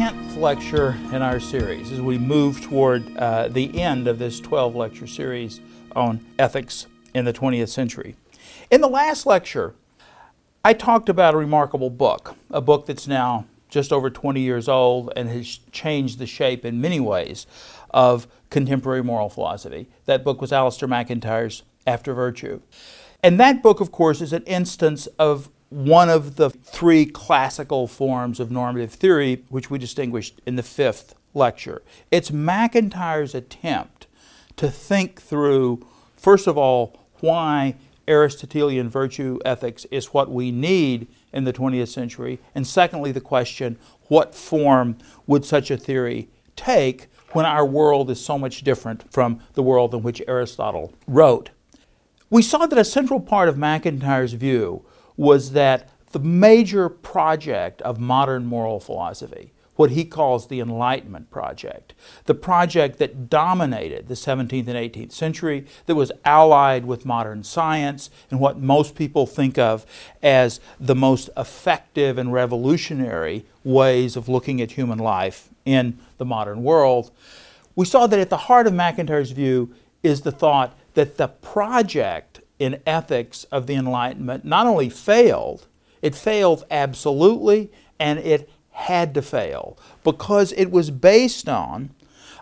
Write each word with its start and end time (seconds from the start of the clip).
10th 0.00 0.38
lecture 0.38 0.96
in 1.12 1.20
our 1.20 1.38
series 1.38 1.92
as 1.92 2.00
we 2.00 2.16
move 2.16 2.58
toward 2.62 3.14
uh, 3.18 3.48
the 3.48 3.78
end 3.78 4.08
of 4.08 4.18
this 4.18 4.40
12 4.40 4.74
lecture 4.74 5.06
series 5.06 5.60
on 5.94 6.24
ethics 6.38 6.86
in 7.12 7.26
the 7.26 7.34
20th 7.34 7.68
century. 7.68 8.16
In 8.70 8.80
the 8.80 8.88
last 8.88 9.26
lecture, 9.26 9.74
I 10.64 10.72
talked 10.72 11.10
about 11.10 11.34
a 11.34 11.36
remarkable 11.36 11.90
book, 11.90 12.34
a 12.50 12.62
book 12.62 12.86
that's 12.86 13.06
now 13.06 13.44
just 13.68 13.92
over 13.92 14.08
20 14.08 14.40
years 14.40 14.70
old 14.70 15.12
and 15.16 15.28
has 15.28 15.60
changed 15.70 16.18
the 16.18 16.26
shape 16.26 16.64
in 16.64 16.80
many 16.80 16.98
ways 16.98 17.46
of 17.90 18.26
contemporary 18.48 19.02
moral 19.02 19.28
philosophy. 19.28 19.86
That 20.06 20.24
book 20.24 20.40
was 20.40 20.50
Alasdair 20.50 20.88
MacIntyre's 20.88 21.62
After 21.86 22.14
Virtue. 22.14 22.62
And 23.22 23.38
that 23.38 23.62
book, 23.62 23.80
of 23.80 23.92
course, 23.92 24.22
is 24.22 24.32
an 24.32 24.44
instance 24.44 25.08
of 25.18 25.50
one 25.70 26.10
of 26.10 26.34
the 26.36 26.50
three 26.50 27.06
classical 27.06 27.86
forms 27.86 28.40
of 28.40 28.50
normative 28.50 28.92
theory, 28.92 29.44
which 29.48 29.70
we 29.70 29.78
distinguished 29.78 30.40
in 30.44 30.56
the 30.56 30.62
fifth 30.62 31.14
lecture. 31.32 31.80
It's 32.10 32.32
MacIntyre's 32.32 33.34
attempt 33.34 34.08
to 34.56 34.68
think 34.68 35.22
through, 35.22 35.86
first 36.16 36.46
of 36.46 36.58
all, 36.58 36.98
why 37.20 37.76
Aristotelian 38.08 38.88
virtue 38.88 39.38
ethics 39.44 39.86
is 39.92 40.06
what 40.06 40.30
we 40.30 40.50
need 40.50 41.06
in 41.32 41.44
the 41.44 41.52
20th 41.52 41.88
century, 41.88 42.40
and 42.54 42.66
secondly, 42.66 43.12
the 43.12 43.20
question 43.20 43.78
what 44.08 44.34
form 44.34 44.98
would 45.28 45.44
such 45.44 45.70
a 45.70 45.76
theory 45.76 46.28
take 46.56 47.06
when 47.30 47.46
our 47.46 47.64
world 47.64 48.10
is 48.10 48.22
so 48.22 48.36
much 48.36 48.62
different 48.62 49.10
from 49.12 49.40
the 49.54 49.62
world 49.62 49.94
in 49.94 50.02
which 50.02 50.20
Aristotle 50.26 50.92
wrote? 51.06 51.50
We 52.28 52.42
saw 52.42 52.66
that 52.66 52.78
a 52.78 52.84
central 52.84 53.20
part 53.20 53.48
of 53.48 53.56
MacIntyre's 53.56 54.32
view 54.32 54.84
was 55.20 55.52
that 55.52 55.86
the 56.12 56.18
major 56.18 56.88
project 56.88 57.82
of 57.82 58.00
modern 58.00 58.46
moral 58.46 58.80
philosophy, 58.80 59.52
what 59.76 59.90
he 59.90 60.02
calls 60.02 60.46
the 60.46 60.60
Enlightenment 60.60 61.30
project, 61.30 61.92
the 62.24 62.34
project 62.34 62.98
that 62.98 63.28
dominated 63.28 64.08
the 64.08 64.14
17th 64.14 64.66
and 64.66 64.78
18th 64.78 65.12
century, 65.12 65.66
that 65.84 65.94
was 65.94 66.10
allied 66.24 66.86
with 66.86 67.04
modern 67.04 67.44
science 67.44 68.08
and 68.30 68.40
what 68.40 68.58
most 68.60 68.94
people 68.94 69.26
think 69.26 69.58
of 69.58 69.84
as 70.22 70.58
the 70.80 70.94
most 70.94 71.28
effective 71.36 72.16
and 72.16 72.32
revolutionary 72.32 73.44
ways 73.62 74.16
of 74.16 74.26
looking 74.26 74.58
at 74.62 74.70
human 74.70 74.98
life 74.98 75.50
in 75.66 75.98
the 76.16 76.24
modern 76.24 76.62
world. 76.62 77.10
We 77.76 77.84
saw 77.84 78.06
that 78.06 78.18
at 78.18 78.30
the 78.30 78.46
heart 78.48 78.66
of 78.66 78.72
MacIntyre's 78.72 79.32
view 79.32 79.74
is 80.02 80.22
the 80.22 80.32
thought 80.32 80.74
that 80.94 81.18
the 81.18 81.28
project 81.28 82.29
in 82.60 82.80
ethics 82.86 83.44
of 83.44 83.66
the 83.66 83.74
Enlightenment 83.74 84.44
not 84.44 84.66
only 84.66 84.88
failed, 84.88 85.66
it 86.02 86.14
failed 86.14 86.64
absolutely, 86.70 87.72
and 87.98 88.20
it 88.20 88.48
had 88.72 89.14
to 89.14 89.22
fail 89.22 89.76
because 90.04 90.52
it 90.52 90.70
was 90.70 90.90
based 90.90 91.48
on 91.48 91.90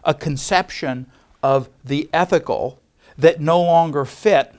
a 0.05 0.12
conception 0.12 1.06
of 1.42 1.70
the 1.84 2.11
ethical 2.12 2.80
that 3.16 3.41
no 3.41 3.61
longer 3.62 4.05
fit 4.05 4.55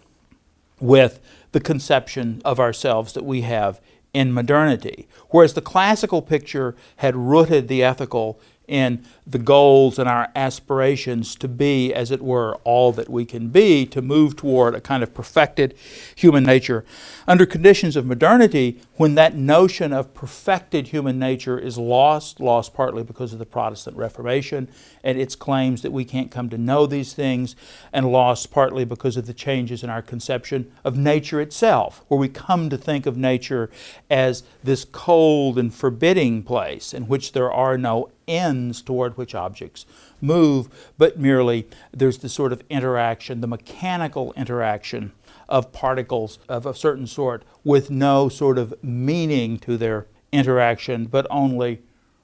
with 0.79 1.19
the 1.51 1.59
conception 1.59 2.41
of 2.43 2.59
ourselves 2.59 3.13
that 3.13 3.25
we 3.25 3.41
have 3.41 3.79
in 4.13 4.33
modernity. 4.33 5.07
Whereas 5.29 5.53
the 5.53 5.61
classical 5.61 6.21
picture 6.21 6.75
had 6.97 7.15
rooted 7.15 7.67
the 7.67 7.83
ethical 7.83 8.39
in 8.69 9.03
the 9.25 9.39
goals 9.39 9.99
and 9.99 10.07
our 10.07 10.29
aspirations 10.35 11.35
to 11.35 11.47
be, 11.47 11.93
as 11.93 12.11
it 12.11 12.21
were, 12.21 12.55
all 12.63 12.91
that 12.93 13.09
we 13.09 13.25
can 13.25 13.49
be, 13.49 13.85
to 13.87 14.01
move 14.01 14.35
toward 14.35 14.75
a 14.75 14.81
kind 14.81 15.03
of 15.03 15.13
perfected 15.13 15.75
human 16.15 16.43
nature. 16.43 16.85
Under 17.27 17.45
conditions 17.45 17.95
of 17.95 18.05
modernity, 18.05 18.79
when 18.95 19.15
that 19.15 19.35
notion 19.35 19.91
of 19.91 20.13
perfected 20.13 20.87
human 20.87 21.19
nature 21.19 21.59
is 21.59 21.77
lost, 21.77 22.39
lost 22.39 22.73
partly 22.73 23.03
because 23.03 23.33
of 23.33 23.39
the 23.39 23.45
Protestant 23.45 23.97
Reformation 23.97 24.67
and 25.03 25.19
its 25.19 25.35
claims 25.35 25.81
that 25.81 25.91
we 25.91 26.05
can't 26.05 26.31
come 26.31 26.49
to 26.49 26.57
know 26.57 26.85
these 26.85 27.13
things, 27.13 27.55
and 27.93 28.11
lost 28.11 28.51
partly 28.51 28.85
because 28.85 29.17
of 29.17 29.25
the 29.25 29.33
changes 29.33 29.83
in 29.83 29.89
our 29.89 30.01
conception 30.01 30.71
of 30.83 30.97
nature 30.97 31.41
itself, 31.41 32.03
where 32.07 32.19
we 32.19 32.29
come 32.29 32.69
to 32.69 32.77
think 32.77 33.05
of 33.05 33.17
nature 33.17 33.69
as 34.09 34.43
this 34.63 34.85
cold 34.85 35.57
and 35.57 35.73
forbidding 35.73 36.43
place 36.43 36.93
in 36.93 37.07
which 37.07 37.31
there 37.31 37.51
are 37.51 37.77
no 37.77 38.09
ends 38.29 38.81
toward 38.81 39.17
which 39.17 39.35
objects 39.35 39.85
move, 40.21 40.69
but 40.97 41.19
merely 41.19 41.67
there's 41.91 42.19
the 42.19 42.29
sort 42.29 42.53
of 42.53 42.63
interaction, 42.69 43.41
the 43.41 43.47
mechanical 43.47 44.31
interaction 44.37 45.11
of 45.49 45.73
particles 45.73 46.39
of 46.47 46.65
a 46.65 46.73
certain 46.73 47.07
sort 47.07 47.43
with 47.63 47.89
no 47.89 48.29
sort 48.29 48.57
of 48.57 48.73
meaning 48.83 49.57
to 49.57 49.75
their 49.75 50.05
interaction, 50.31 51.05
but 51.05 51.25
only 51.29 51.81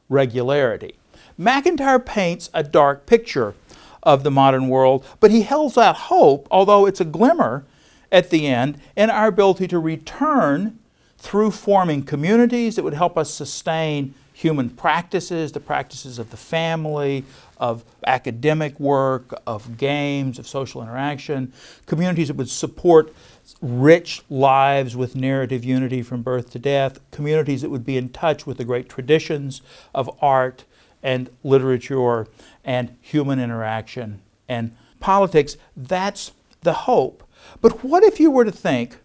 regularity. 0.07 0.95
MacIntyre 1.38 1.99
paints 1.99 2.49
a 2.53 2.63
dark 2.63 3.05
picture 3.05 3.55
of 4.03 4.23
the 4.23 4.31
modern 4.31 4.69
world, 4.69 5.03
but 5.19 5.31
he 5.31 5.41
holds 5.41 5.77
out 5.77 5.95
hope, 5.95 6.47
although 6.51 6.85
it's 6.85 7.01
a 7.01 7.05
glimmer 7.05 7.66
at 8.11 8.29
the 8.29 8.47
end, 8.47 8.79
in 8.95 9.09
our 9.09 9.27
ability 9.27 9.67
to 9.67 9.79
return 9.79 10.77
through 11.17 11.49
forming 11.49 12.03
communities 12.03 12.75
that 12.75 12.83
would 12.83 12.93
help 12.93 13.17
us 13.17 13.31
sustain 13.31 14.13
human 14.35 14.69
practices, 14.69 15.53
the 15.53 15.59
practices 15.62 16.19
of 16.19 16.29
the 16.29 16.38
family, 16.38 17.23
of 17.57 17.85
academic 18.06 18.78
work, 18.78 19.34
of 19.47 19.78
games, 19.78 20.38
of 20.38 20.46
social 20.46 20.81
interaction, 20.81 21.53
communities 21.85 22.28
that 22.28 22.35
would 22.35 22.50
support 22.50 23.16
rich 23.62 24.22
lives 24.29 24.94
with 24.94 25.16
narrative 25.16 25.63
unity 25.63 26.01
from 26.01 26.22
birth 26.22 26.51
to 26.51 26.59
death, 26.59 27.00
communities 27.12 27.62
that 27.62 27.69
would 27.69 27.85
be 27.85 27.96
in 27.96 28.09
touch 28.09 28.46
with 28.46 28.57
the 28.57 28.66
great 28.66 28.90
traditions 28.90 29.62
of 29.94 30.09
art 30.22 30.66
and 31.02 31.29
literature 31.41 32.28
and 32.66 32.94
human 33.00 33.40
interaction 33.40 34.22
and 34.50 34.75
politics. 35.00 35.56
That's 35.78 36.34
the 36.62 36.73
hope. 36.73 37.23
But 37.62 37.85
what 37.85 38.03
if 38.03 38.19
you 38.19 38.29
were 38.29 38.44
to 38.44 38.52
think 38.52 38.97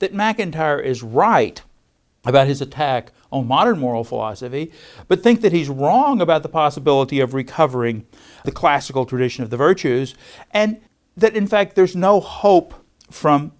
that 0.00 0.12
MacIntyre 0.12 0.80
is 0.80 1.04
right 1.04 1.62
about 2.24 2.46
his 2.46 2.60
attack 2.60 3.12
on 3.30 3.46
modern 3.46 3.78
moral 3.78 4.04
philosophy, 4.04 4.72
but 5.08 5.22
think 5.22 5.40
that 5.40 5.52
he's 5.52 5.68
wrong 5.68 6.20
about 6.20 6.42
the 6.42 6.48
possibility 6.48 7.20
of 7.20 7.34
recovering 7.34 8.06
the 8.44 8.52
classical 8.52 9.04
tradition 9.04 9.44
of 9.44 9.50
the 9.50 9.56
virtues, 9.56 10.14
and 10.52 10.80
that 11.16 11.36
in 11.36 11.46
fact 11.46 11.74
there's 11.74 11.96
no 11.96 12.20
hope 12.20 12.74
from 13.10 13.52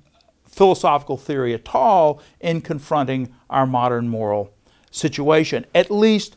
philosophical 0.45 1.17
theory 1.17 1.53
at 1.53 1.75
all 1.75 2.23
in 2.41 2.61
confronting 2.61 3.35
our 3.51 3.67
modern 3.67 4.09
moral 4.09 4.55
situation, 4.91 5.67
at 5.75 5.91
least 5.91 6.37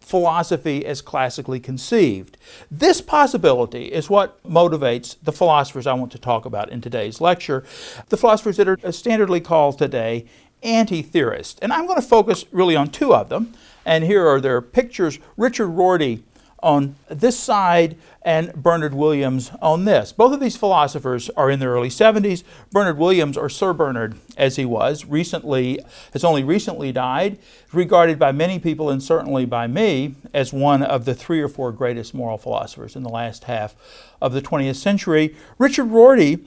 philosophy 0.00 0.86
as 0.86 1.02
classically 1.02 1.58
conceived. 1.58 2.38
This 2.70 3.00
possibility 3.00 3.86
is 3.86 4.08
what 4.08 4.40
motivates 4.44 5.16
the 5.20 5.32
philosophers 5.32 5.84
I 5.86 5.94
want 5.94 6.12
to 6.12 6.18
talk 6.18 6.44
about 6.44 6.70
in 6.70 6.80
today's 6.80 7.20
lecture, 7.20 7.64
the 8.08 8.16
philosophers 8.16 8.56
that 8.58 8.68
are 8.68 8.76
standardly 8.76 9.42
called 9.42 9.78
today 9.78 10.26
anti 10.62 11.02
theorists. 11.02 11.58
And 11.60 11.72
I'm 11.72 11.86
going 11.86 12.00
to 12.00 12.06
focus 12.06 12.44
really 12.52 12.76
on 12.76 12.88
two 12.88 13.14
of 13.14 13.28
them. 13.28 13.54
And 13.84 14.04
here 14.04 14.26
are 14.26 14.40
their 14.40 14.60
pictures 14.60 15.18
Richard 15.36 15.68
Rorty 15.68 16.24
on 16.62 16.96
this 17.08 17.38
side 17.38 17.96
and 18.22 18.52
Bernard 18.54 18.94
Williams 18.94 19.52
on 19.62 19.84
this. 19.84 20.12
Both 20.12 20.32
of 20.32 20.40
these 20.40 20.56
philosophers 20.56 21.30
are 21.30 21.50
in 21.50 21.60
the 21.60 21.66
early 21.66 21.88
70s. 21.88 22.42
Bernard 22.72 22.98
Williams, 22.98 23.36
or 23.36 23.48
Sir 23.48 23.72
Bernard 23.72 24.16
as 24.36 24.56
he 24.56 24.64
was, 24.64 25.04
recently 25.04 25.78
has 26.12 26.24
only 26.24 26.42
recently 26.42 26.90
died, 26.90 27.38
regarded 27.72 28.18
by 28.18 28.32
many 28.32 28.58
people 28.58 28.90
and 28.90 29.02
certainly 29.02 29.44
by 29.44 29.68
me 29.68 30.16
as 30.34 30.52
one 30.52 30.82
of 30.82 31.04
the 31.04 31.14
three 31.14 31.40
or 31.40 31.48
four 31.48 31.70
greatest 31.70 32.14
moral 32.14 32.38
philosophers 32.38 32.96
in 32.96 33.04
the 33.04 33.08
last 33.08 33.44
half 33.44 33.76
of 34.20 34.32
the 34.32 34.42
20th 34.42 34.76
century. 34.76 35.36
Richard 35.58 35.84
Rorty 35.84 36.44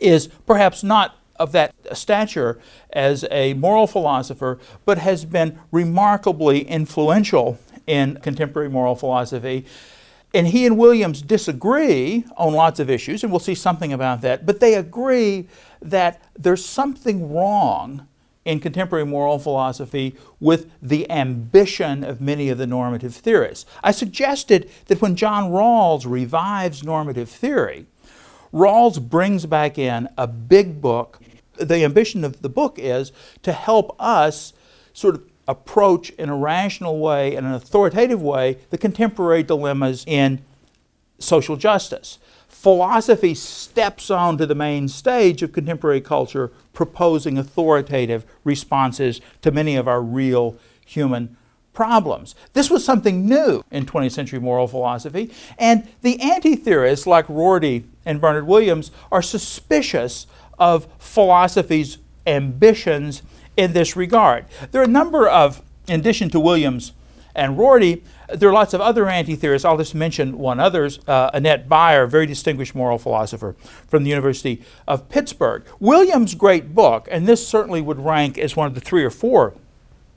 is 0.00 0.28
perhaps 0.46 0.82
not 0.82 1.19
of 1.40 1.52
that 1.52 1.74
stature 1.92 2.60
as 2.92 3.24
a 3.30 3.54
moral 3.54 3.88
philosopher, 3.88 4.60
but 4.84 4.98
has 4.98 5.24
been 5.24 5.58
remarkably 5.72 6.60
influential 6.60 7.58
in 7.86 8.16
contemporary 8.22 8.68
moral 8.68 8.94
philosophy. 8.94 9.64
And 10.32 10.46
he 10.46 10.64
and 10.64 10.78
Williams 10.78 11.22
disagree 11.22 12.24
on 12.36 12.52
lots 12.52 12.78
of 12.78 12.88
issues, 12.88 13.24
and 13.24 13.32
we'll 13.32 13.40
see 13.40 13.56
something 13.56 13.92
about 13.92 14.20
that, 14.20 14.46
but 14.46 14.60
they 14.60 14.74
agree 14.74 15.48
that 15.82 16.22
there's 16.38 16.64
something 16.64 17.34
wrong 17.34 18.06
in 18.44 18.60
contemporary 18.60 19.04
moral 19.04 19.38
philosophy 19.38 20.14
with 20.38 20.70
the 20.80 21.10
ambition 21.10 22.04
of 22.04 22.20
many 22.20 22.48
of 22.48 22.58
the 22.58 22.66
normative 22.66 23.14
theorists. 23.14 23.66
I 23.82 23.90
suggested 23.90 24.70
that 24.86 25.02
when 25.02 25.16
John 25.16 25.50
Rawls 25.50 26.04
revives 26.06 26.84
normative 26.84 27.28
theory, 27.28 27.86
Rawls 28.52 29.00
brings 29.00 29.46
back 29.46 29.78
in 29.78 30.08
a 30.16 30.26
big 30.26 30.80
book. 30.80 31.20
The 31.60 31.84
ambition 31.84 32.24
of 32.24 32.42
the 32.42 32.48
book 32.48 32.78
is 32.78 33.12
to 33.42 33.52
help 33.52 33.94
us 34.00 34.52
sort 34.92 35.14
of 35.14 35.22
approach 35.46 36.10
in 36.10 36.28
a 36.28 36.36
rational 36.36 36.98
way, 36.98 37.34
in 37.34 37.44
an 37.44 37.52
authoritative 37.52 38.22
way, 38.22 38.58
the 38.70 38.78
contemporary 38.78 39.42
dilemmas 39.42 40.04
in 40.06 40.42
social 41.18 41.56
justice. 41.56 42.18
Philosophy 42.48 43.34
steps 43.34 44.10
onto 44.10 44.46
the 44.46 44.54
main 44.54 44.88
stage 44.88 45.42
of 45.42 45.52
contemporary 45.52 46.00
culture, 46.00 46.52
proposing 46.72 47.38
authoritative 47.38 48.24
responses 48.44 49.20
to 49.42 49.50
many 49.50 49.76
of 49.76 49.88
our 49.88 50.02
real 50.02 50.56
human 50.84 51.36
problems. 51.72 52.34
This 52.52 52.70
was 52.70 52.84
something 52.84 53.26
new 53.26 53.62
in 53.70 53.86
20th 53.86 54.12
century 54.12 54.40
moral 54.40 54.66
philosophy, 54.66 55.30
and 55.58 55.88
the 56.02 56.20
anti 56.20 56.56
theorists 56.56 57.06
like 57.06 57.28
Rorty 57.28 57.84
and 58.04 58.20
Bernard 58.20 58.46
Williams 58.46 58.90
are 59.10 59.22
suspicious 59.22 60.26
of 60.60 60.86
philosophy's 60.98 61.98
ambitions 62.26 63.22
in 63.56 63.72
this 63.72 63.96
regard. 63.96 64.44
There 64.70 64.80
are 64.80 64.84
a 64.84 64.88
number 64.88 65.28
of, 65.28 65.62
in 65.88 65.98
addition 65.98 66.30
to 66.30 66.40
Williams 66.40 66.92
and 67.34 67.58
Rorty, 67.58 68.02
there 68.32 68.48
are 68.48 68.52
lots 68.52 68.74
of 68.74 68.80
other 68.80 69.08
anti 69.08 69.34
theorists. 69.34 69.64
I'll 69.64 69.76
just 69.76 69.94
mention 69.94 70.38
one 70.38 70.60
others. 70.60 71.00
Uh, 71.06 71.30
Annette 71.34 71.68
Baier, 71.68 72.04
a 72.04 72.06
very 72.06 72.26
distinguished 72.26 72.74
moral 72.74 72.98
philosopher 72.98 73.56
from 73.88 74.04
the 74.04 74.10
University 74.10 74.62
of 74.86 75.08
Pittsburgh. 75.08 75.64
Williams' 75.80 76.34
great 76.34 76.74
book, 76.74 77.08
and 77.10 77.26
this 77.26 77.46
certainly 77.46 77.80
would 77.80 77.98
rank 77.98 78.38
as 78.38 78.54
one 78.54 78.66
of 78.66 78.74
the 78.74 78.80
three 78.80 79.04
or 79.04 79.10
four 79.10 79.54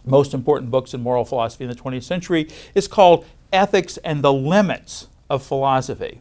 most 0.05 0.33
important 0.33 0.69
books 0.69 0.93
in 0.93 1.01
moral 1.01 1.25
philosophy 1.25 1.63
in 1.63 1.69
the 1.69 1.75
20th 1.75 2.03
century, 2.03 2.47
is 2.75 2.87
called 2.87 3.25
Ethics 3.51 3.97
and 3.97 4.21
the 4.21 4.33
Limits 4.33 5.07
of 5.29 5.41
Philosophy. 5.41 6.19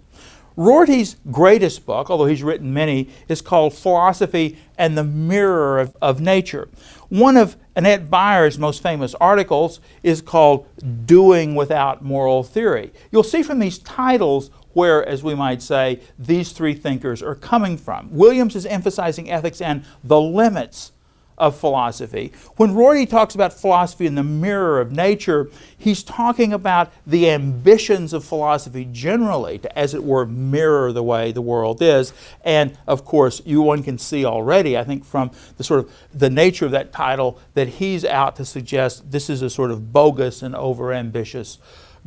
Rorty's 0.56 1.16
greatest 1.31 1.87
book, 1.87 2.10
although 2.10 2.26
he's 2.26 2.43
written 2.43 2.72
many, 2.72 3.08
is 3.28 3.40
called 3.40 3.75
Philosophy 3.75 4.58
and 4.76 4.96
the 4.96 5.04
Mirror 5.04 5.81
of, 5.81 5.96
of 6.02 6.20
Nature. 6.20 6.69
One 7.08 7.37
of 7.37 7.56
Annette 7.75 8.10
Baier's 8.10 8.58
most 8.58 8.82
famous 8.82 9.14
articles 9.16 9.81
is 10.02 10.20
called 10.20 10.66
Doing 11.06 11.54
Without 11.54 12.02
Moral 12.02 12.43
Theory. 12.43 12.93
You'll 13.10 13.22
see 13.22 13.43
from 13.43 13.58
these 13.58 13.78
titles 13.78 14.50
where, 14.72 15.06
as 15.06 15.22
we 15.22 15.34
might 15.34 15.62
say, 15.62 16.00
these 16.19 16.52
three 16.52 16.75
thinkers 16.75 17.22
are 17.22 17.34
coming 17.34 17.76
from. 17.76 18.08
Williams 18.10 18.56
is 18.56 18.66
emphasizing 18.66 19.31
ethics 19.31 19.60
and 19.60 19.84
the 20.02 20.20
limits 20.20 20.93
of 21.38 21.56
philosophy. 21.56 22.32
When 22.56 22.75
Rorty 22.75 23.06
talks 23.06 23.34
about 23.34 23.52
philosophy 23.52 24.06
in 24.06 24.14
the 24.14 24.23
mirror 24.23 24.81
of 24.81 24.93
nature, 24.93 25.50
he's 25.76 26.02
talking 26.02 26.52
about 26.52 26.93
the 27.06 27.31
ambitions 27.31 28.12
of 28.12 28.25
philosophy 28.25 28.88
generally 28.90 29.58
to, 29.58 29.79
as 29.79 29.94
it 29.94 30.05
were, 30.05 30.26
mirror 30.26 30.93
the 30.93 31.02
way 31.02 31.32
the 31.32 31.43
world 31.43 31.82
is. 31.82 32.12
And 32.44 32.79
of 32.87 33.05
course, 33.05 33.43
you 33.44 33.62
one 33.62 33.82
can 33.82 33.99
see 33.99 34.25
already, 34.25 34.76
I 34.76 34.84
think, 34.84 35.05
from 35.05 35.31
the 35.56 35.64
sort 35.64 35.81
of 35.81 35.93
the 36.12 36.31
nature 36.31 36.67
of 36.67 36.73
that 36.73 36.93
title, 36.93 37.38
that 37.55 37.69
he's 37.69 38.05
out 38.05 38.37
to 38.37 38.44
suggest 38.44 39.11
this 39.11 39.29
is 39.29 39.43
a 39.43 39.50
sort 39.50 39.70
of 39.70 39.93
bogus 39.93 40.43
and 40.43 40.55
overambitious 40.55 41.58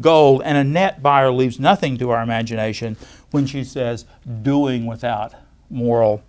goal. 0.02 0.42
And 0.42 0.58
Annette 0.58 1.02
Baier 1.02 1.36
leaves 1.36 1.60
nothing 1.60 1.98
to 1.98 2.12
our 2.12 2.22
imagination 2.22 2.98
when 3.32 3.46
she 3.46 3.64
says, 3.64 4.06
doing 4.44 4.86
without 4.86 5.34
moral 5.70 6.24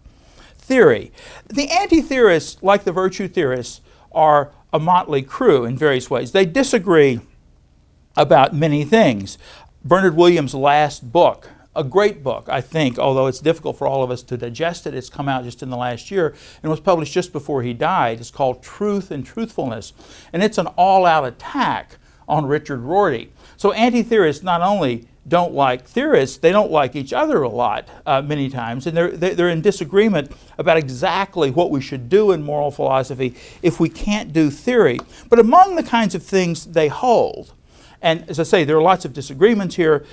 theory. 0.66 1.12
The 1.48 1.70
anti 1.70 2.00
theorists, 2.00 2.62
like 2.62 2.84
the 2.84 2.92
virtue 2.92 3.28
theorists, 3.28 3.80
are 4.12 4.52
a 4.72 4.78
motley 4.78 5.22
crew 5.22 5.64
in 5.64 5.76
various 5.76 6.10
ways. 6.10 6.32
They 6.32 6.44
disagree 6.44 7.20
about 8.16 8.54
many 8.54 8.84
things. 8.84 9.38
Bernard 9.84 10.16
Williams' 10.16 10.54
last 10.54 11.12
book, 11.12 11.50
a 11.76 11.84
great 11.84 12.24
book, 12.24 12.48
I 12.48 12.60
think, 12.60 12.98
although 12.98 13.26
it's 13.26 13.38
difficult 13.38 13.78
for 13.78 13.86
all 13.86 14.02
of 14.02 14.10
us 14.10 14.22
to 14.24 14.36
digest 14.36 14.86
it. 14.86 14.94
It's 14.94 15.10
come 15.10 15.28
out 15.28 15.44
just 15.44 15.62
in 15.62 15.70
the 15.70 15.76
last 15.76 16.10
year 16.10 16.34
and 16.62 16.70
was 16.70 16.80
published 16.80 17.12
just 17.12 17.32
before 17.32 17.62
he 17.62 17.72
died. 17.72 18.18
It's 18.18 18.30
called 18.30 18.62
Truth 18.62 19.10
and 19.10 19.24
Truthfulness, 19.24 19.92
and 20.32 20.42
it's 20.42 20.58
an 20.58 20.66
all 20.68 21.06
out 21.06 21.24
attack 21.24 21.98
on 22.26 22.46
Richard 22.46 22.80
Rorty. 22.80 23.30
So 23.56 23.72
anti 23.72 24.02
theorists 24.02 24.42
not 24.42 24.62
only 24.62 25.06
don't 25.28 25.52
like 25.52 25.84
theorists, 25.84 26.38
they 26.38 26.52
don't 26.52 26.70
like 26.70 26.94
each 26.94 27.12
other 27.12 27.42
a 27.42 27.48
lot 27.48 27.88
uh, 28.04 28.22
many 28.22 28.48
times, 28.48 28.86
and 28.86 28.96
they're, 28.96 29.10
they're 29.10 29.48
in 29.48 29.60
disagreement 29.60 30.30
about 30.58 30.76
exactly 30.76 31.50
what 31.50 31.70
we 31.70 31.80
should 31.80 32.08
do 32.08 32.32
in 32.32 32.42
moral 32.42 32.70
philosophy 32.70 33.34
if 33.62 33.80
we 33.80 33.88
can't 33.88 34.32
do 34.32 34.50
theory. 34.50 34.98
But 35.28 35.38
among 35.38 35.76
the 35.76 35.82
kinds 35.82 36.14
of 36.14 36.22
things 36.22 36.66
they 36.66 36.88
hold, 36.88 37.52
and 38.00 38.28
as 38.28 38.38
I 38.38 38.44
say, 38.44 38.64
there 38.64 38.76
are 38.76 38.82
lots 38.82 39.04
of 39.04 39.12
disagreements 39.12 39.76
here, 39.76 40.04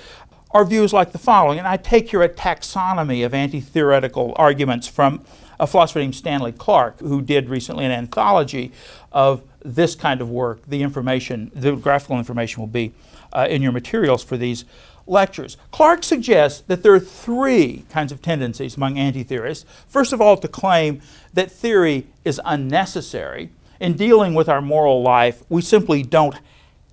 are 0.50 0.64
views 0.64 0.92
like 0.92 1.12
the 1.12 1.18
following, 1.18 1.58
and 1.58 1.66
I 1.66 1.76
take 1.76 2.10
here 2.10 2.22
a 2.22 2.28
taxonomy 2.28 3.26
of 3.26 3.34
anti 3.34 3.60
theoretical 3.60 4.32
arguments 4.36 4.86
from 4.86 5.24
a 5.58 5.66
philosopher 5.66 5.98
named 5.98 6.14
Stanley 6.14 6.52
Clarke, 6.52 7.00
who 7.00 7.20
did 7.22 7.48
recently 7.48 7.84
an 7.84 7.90
anthology 7.90 8.72
of 9.12 9.42
this 9.64 9.94
kind 9.94 10.20
of 10.20 10.30
work. 10.30 10.64
The 10.66 10.82
information, 10.82 11.50
the 11.54 11.74
graphical 11.74 12.18
information 12.18 12.60
will 12.60 12.68
be 12.68 12.92
uh, 13.32 13.46
in 13.50 13.62
your 13.62 13.72
materials 13.72 14.22
for 14.22 14.36
these 14.36 14.64
lectures. 15.06 15.56
Clarke 15.70 16.02
suggests 16.04 16.60
that 16.62 16.82
there 16.82 16.94
are 16.94 17.00
three 17.00 17.84
kinds 17.90 18.12
of 18.12 18.22
tendencies 18.22 18.76
among 18.76 18.98
anti 18.98 19.22
theorists. 19.22 19.64
First 19.86 20.12
of 20.12 20.20
all, 20.20 20.36
to 20.36 20.48
claim 20.48 21.00
that 21.32 21.50
theory 21.50 22.06
is 22.24 22.40
unnecessary. 22.44 23.50
In 23.80 23.94
dealing 23.94 24.34
with 24.34 24.48
our 24.48 24.62
moral 24.62 25.02
life, 25.02 25.42
we 25.48 25.60
simply 25.60 26.02
don't, 26.02 26.36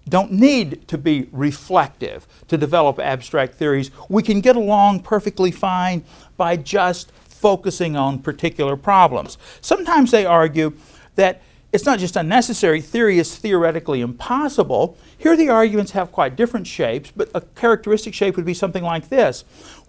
don't 0.09 0.31
need 0.31 0.87
to 0.87 0.97
be 0.97 1.29
reflective 1.31 2.27
to 2.47 2.57
develop 2.57 2.99
abstract 2.99 3.55
theories. 3.55 3.91
We 4.09 4.23
can 4.23 4.41
get 4.41 4.55
along 4.55 5.01
perfectly 5.01 5.51
fine 5.51 6.03
by 6.37 6.57
just 6.57 7.11
focusing 7.11 7.95
on 7.95 8.19
particular 8.19 8.75
problems. 8.75 9.37
Sometimes 9.61 10.11
they 10.11 10.25
argue 10.25 10.73
that 11.15 11.41
it's 11.73 11.85
not 11.85 11.99
just 11.99 12.17
unnecessary, 12.17 12.81
theory 12.81 13.17
is 13.17 13.35
theoretically 13.35 14.01
impossible. 14.01 14.97
Here, 15.17 15.37
the 15.37 15.49
arguments 15.49 15.91
have 15.91 16.11
quite 16.11 16.35
different 16.35 16.67
shapes, 16.67 17.11
but 17.15 17.31
a 17.33 17.41
characteristic 17.41 18.13
shape 18.13 18.35
would 18.35 18.45
be 18.45 18.53
something 18.53 18.83
like 18.83 19.07
this. 19.07 19.45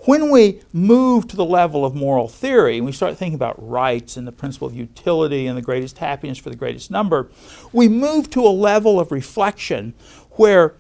When 0.06 0.30
we 0.30 0.60
move 0.72 1.26
to 1.28 1.36
the 1.36 1.44
level 1.44 1.84
of 1.84 1.94
moral 1.94 2.28
theory 2.28 2.76
and 2.76 2.86
we 2.86 2.92
start 2.92 3.16
thinking 3.16 3.34
about 3.34 3.56
rights 3.58 4.16
and 4.16 4.26
the 4.26 4.32
principle 4.32 4.68
of 4.68 4.74
utility 4.74 5.46
and 5.46 5.58
the 5.58 5.62
greatest 5.62 5.98
happiness 5.98 6.38
for 6.38 6.50
the 6.50 6.56
greatest 6.56 6.90
number, 6.90 7.28
we 7.72 7.88
move 7.88 8.30
to 8.30 8.46
a 8.46 8.50
level 8.50 9.00
of 9.00 9.10
reflection 9.10 9.94
where 10.32 10.74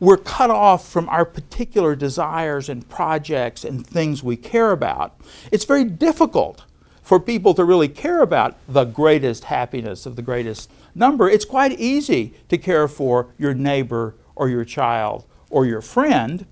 we're 0.00 0.16
cut 0.16 0.50
off 0.50 0.88
from 0.88 1.08
our 1.08 1.24
particular 1.24 1.94
desires 1.96 2.68
and 2.68 2.88
projects 2.88 3.64
and 3.64 3.86
things 3.86 4.22
we 4.22 4.36
care 4.36 4.72
about. 4.72 5.20
It's 5.52 5.64
very 5.64 5.84
difficult 5.84 6.64
for 7.08 7.18
people 7.18 7.54
to 7.54 7.64
really 7.64 7.88
care 7.88 8.20
about 8.20 8.54
the 8.68 8.84
greatest 8.84 9.44
happiness 9.44 10.04
of 10.04 10.14
the 10.14 10.20
greatest 10.20 10.70
number, 10.94 11.26
it's 11.26 11.46
quite 11.46 11.72
easy 11.80 12.34
to 12.50 12.58
care 12.58 12.86
for 12.86 13.28
your 13.38 13.54
neighbor 13.54 14.14
or 14.36 14.50
your 14.50 14.62
child 14.62 15.24
or 15.48 15.64
your 15.64 15.80
friend. 15.80 16.44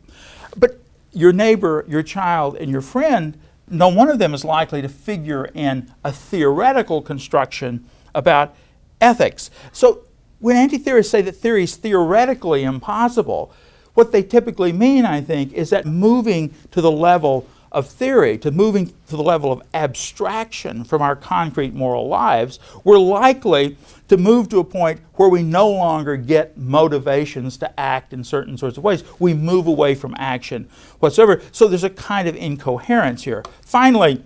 But 0.57 0.81
your 1.13 1.35
neighbor, 1.35 1.85
your 1.87 2.03
child, 2.03 2.57
and 2.57 2.71
your 2.71 2.81
friend, 2.81 3.39
no 3.69 3.89
one 3.89 4.09
of 4.09 4.19
them 4.19 4.33
is 4.33 4.47
likely 4.47 4.81
to 4.81 4.89
figure 4.89 5.51
in 5.53 5.93
a 6.03 6.11
theoretical 6.11 7.03
construction 7.03 7.85
about 8.15 8.57
ethics. 8.99 9.51
So 9.73 10.05
when 10.39 10.57
anti 10.57 10.79
theorists 10.79 11.13
say 11.13 11.21
that 11.21 11.33
theory 11.33 11.65
is 11.65 11.77
theoretically 11.77 12.65
impossible, 12.65 13.53
what 13.93 14.11
they 14.11 14.23
typically 14.23 14.73
mean, 14.73 15.05
I 15.05 15.21
think, 15.21 15.53
is 15.53 15.69
that 15.69 15.85
moving 15.85 16.55
to 16.71 16.81
the 16.81 16.91
level 16.91 17.47
of 17.73 17.89
theory 17.89 18.39
to 18.39 18.51
moving 18.51 18.87
to 19.09 19.17
the 19.17 19.23
level 19.23 19.53
of 19.53 19.63
abstraction 19.75 20.85
from 20.85 21.03
our 21.03 21.17
concrete 21.17 21.75
moral 21.75 22.09
lives, 22.09 22.59
we're 22.85 22.99
likely 22.99 23.77
to 24.09 24.17
move 24.17 24.49
to 24.49 24.59
a 24.59 24.65
point 24.65 25.01
where 25.15 25.29
we 25.29 25.43
no 25.43 25.69
longer 25.69 26.17
get 26.17 26.57
motivations 26.57 27.57
to 27.59 27.81
act 27.81 28.13
in 28.13 28.25
certain 28.25 28.57
sorts 28.57 28.77
of 28.77 28.85
ways. 28.85 29.05
We 29.19 29.35
move 29.35 29.67
away 29.67 29.95
from 29.95 30.15
action 30.19 30.69
whatsoever. 31.01 31.43
So 31.53 31.67
there's 31.67 31.85
a 31.85 31.91
kind 31.91 32.29
of 32.29 32.37
incoherence 32.37 33.25
here. 33.25 33.45
Finally, 33.63 34.23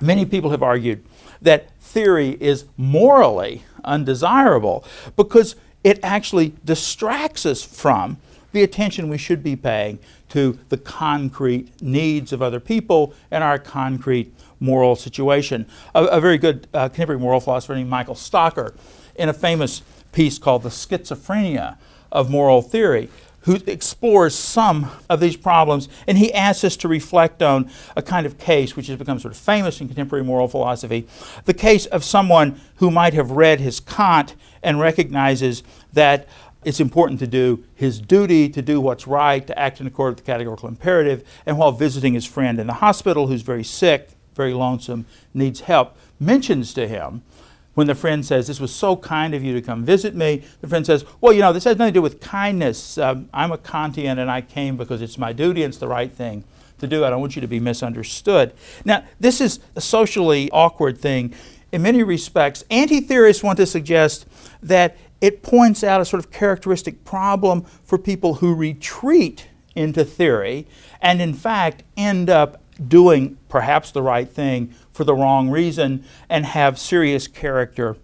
many 0.00 0.24
people 0.24 0.50
have 0.50 0.62
argued 0.62 1.04
that 1.40 1.70
theory 1.80 2.36
is 2.40 2.66
morally 2.76 3.64
undesirable 3.84 4.84
because 5.16 5.56
it 5.84 5.98
actually 6.02 6.54
distracts 6.64 7.46
us 7.46 7.62
from 7.62 8.18
the 8.52 8.62
attention 8.62 9.08
we 9.08 9.18
should 9.18 9.42
be 9.42 9.56
paying 9.56 9.98
to 10.30 10.58
the 10.68 10.76
concrete 10.76 11.70
needs 11.82 12.32
of 12.32 12.42
other 12.42 12.60
people 12.60 13.14
and 13.30 13.44
our 13.44 13.58
concrete 13.58 14.34
moral 14.60 14.96
situation. 14.96 15.66
A, 15.94 16.04
a 16.04 16.20
very 16.20 16.38
good 16.38 16.66
uh, 16.74 16.88
contemporary 16.88 17.20
moral 17.20 17.40
philosopher 17.40 17.74
named 17.74 17.90
Michael 17.90 18.14
Stocker, 18.14 18.74
in 19.14 19.28
a 19.28 19.34
famous 19.34 19.82
piece 20.12 20.38
called 20.38 20.62
The 20.62 20.68
Schizophrenia 20.68 21.76
of 22.10 22.30
Moral 22.30 22.62
Theory, 22.62 23.10
who 23.42 23.56
explores 23.66 24.34
some 24.34 24.90
of 25.08 25.20
these 25.20 25.36
problems, 25.36 25.88
and 26.06 26.18
he 26.18 26.32
asks 26.34 26.64
us 26.64 26.76
to 26.76 26.88
reflect 26.88 27.42
on 27.42 27.70
a 27.96 28.02
kind 28.02 28.26
of 28.26 28.38
case 28.38 28.76
which 28.76 28.88
has 28.88 28.98
become 28.98 29.18
sort 29.18 29.32
of 29.32 29.38
famous 29.38 29.80
in 29.80 29.86
contemporary 29.86 30.24
moral 30.24 30.48
philosophy 30.48 31.06
the 31.44 31.54
case 31.54 31.86
of 31.86 32.04
someone 32.04 32.60
who 32.76 32.90
might 32.90 33.14
have 33.14 33.30
read 33.30 33.60
his 33.60 33.80
Kant 33.80 34.34
and 34.62 34.80
recognizes 34.80 35.62
that 35.92 36.28
it's 36.64 36.80
important 36.80 37.20
to 37.20 37.26
do 37.26 37.64
his 37.74 38.00
duty, 38.00 38.48
to 38.48 38.62
do 38.62 38.80
what's 38.80 39.06
right, 39.06 39.46
to 39.46 39.58
act 39.58 39.80
in 39.80 39.86
accord 39.86 40.16
with 40.16 40.24
the 40.24 40.32
categorical 40.32 40.68
imperative, 40.68 41.26
and 41.46 41.58
while 41.58 41.72
visiting 41.72 42.14
his 42.14 42.24
friend 42.24 42.58
in 42.58 42.66
the 42.66 42.74
hospital 42.74 43.28
who's 43.28 43.42
very 43.42 43.64
sick, 43.64 44.10
very 44.34 44.52
lonesome, 44.52 45.06
needs 45.34 45.60
help, 45.60 45.96
mentions 46.18 46.74
to 46.74 46.88
him 46.88 47.22
when 47.78 47.86
the 47.86 47.94
friend 47.94 48.26
says, 48.26 48.48
This 48.48 48.58
was 48.58 48.74
so 48.74 48.96
kind 48.96 49.34
of 49.34 49.44
you 49.44 49.54
to 49.54 49.62
come 49.62 49.84
visit 49.84 50.12
me, 50.12 50.42
the 50.60 50.66
friend 50.66 50.84
says, 50.84 51.04
Well, 51.20 51.32
you 51.32 51.40
know, 51.40 51.52
this 51.52 51.62
has 51.62 51.78
nothing 51.78 51.94
to 51.94 51.98
do 51.98 52.02
with 52.02 52.20
kindness. 52.20 52.98
Um, 52.98 53.28
I'm 53.32 53.52
a 53.52 53.58
Kantian 53.58 54.18
and 54.18 54.28
I 54.28 54.40
came 54.40 54.76
because 54.76 55.00
it's 55.00 55.16
my 55.16 55.32
duty 55.32 55.62
and 55.62 55.70
it's 55.70 55.78
the 55.78 55.86
right 55.86 56.10
thing 56.10 56.42
to 56.78 56.88
do. 56.88 57.04
I 57.04 57.10
don't 57.10 57.20
want 57.20 57.36
you 57.36 57.40
to 57.40 57.46
be 57.46 57.60
misunderstood. 57.60 58.52
Now, 58.84 59.04
this 59.20 59.40
is 59.40 59.60
a 59.76 59.80
socially 59.80 60.50
awkward 60.50 60.98
thing. 60.98 61.32
In 61.70 61.82
many 61.82 62.02
respects, 62.02 62.64
anti 62.68 63.00
theorists 63.00 63.44
want 63.44 63.58
to 63.58 63.66
suggest 63.66 64.26
that 64.60 64.96
it 65.20 65.42
points 65.42 65.82
out 65.82 66.00
a 66.00 66.04
sort 66.04 66.24
of 66.24 66.30
characteristic 66.30 67.04
problem 67.04 67.62
for 67.84 67.98
people 67.98 68.34
who 68.34 68.54
retreat 68.54 69.48
into 69.74 70.04
theory 70.04 70.66
and, 71.00 71.20
in 71.20 71.34
fact, 71.34 71.82
end 71.96 72.30
up 72.30 72.62
doing 72.86 73.36
perhaps 73.48 73.90
the 73.90 74.02
right 74.02 74.28
thing 74.28 74.72
for 74.92 75.04
the 75.04 75.14
wrong 75.14 75.50
reason 75.50 76.04
and 76.28 76.46
have 76.46 76.78
serious 76.78 77.26
character 77.26 77.96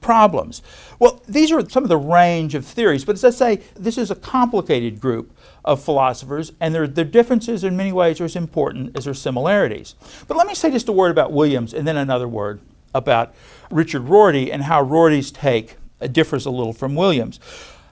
problems. 0.00 0.62
Well, 0.98 1.22
these 1.28 1.52
are 1.52 1.68
some 1.68 1.84
of 1.84 1.88
the 1.88 1.96
range 1.96 2.54
of 2.54 2.66
theories, 2.66 3.04
but 3.04 3.14
as 3.14 3.24
I 3.24 3.30
say, 3.30 3.62
this 3.74 3.96
is 3.96 4.10
a 4.10 4.16
complicated 4.16 5.00
group 5.00 5.36
of 5.64 5.82
philosophers, 5.82 6.52
and 6.60 6.74
their, 6.74 6.88
their 6.88 7.04
differences 7.04 7.62
in 7.62 7.76
many 7.76 7.92
ways 7.92 8.20
are 8.20 8.24
as 8.24 8.34
important 8.34 8.96
as 8.96 9.04
their 9.04 9.14
similarities. 9.14 9.94
But 10.26 10.36
let 10.36 10.46
me 10.46 10.54
say 10.54 10.70
just 10.70 10.88
a 10.88 10.92
word 10.92 11.12
about 11.12 11.32
Williams 11.32 11.72
and 11.72 11.86
then 11.86 11.96
another 11.96 12.26
word 12.26 12.60
about 12.94 13.32
Richard 13.70 14.02
Rorty 14.02 14.50
and 14.50 14.64
how 14.64 14.82
Rorty's 14.82 15.30
take 15.30 15.76
differs 16.08 16.46
a 16.46 16.50
little 16.50 16.72
from 16.72 16.94
Williams. 16.94 17.38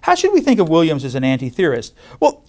How 0.03 0.15
should 0.15 0.33
we 0.33 0.41
think 0.41 0.61
of 0.61 0.69
Williams 0.69 1.05
as 1.05 1.15
an 1.15 1.25
anti 1.25 1.49
theorist? 1.49 1.95
Well, 2.19 2.45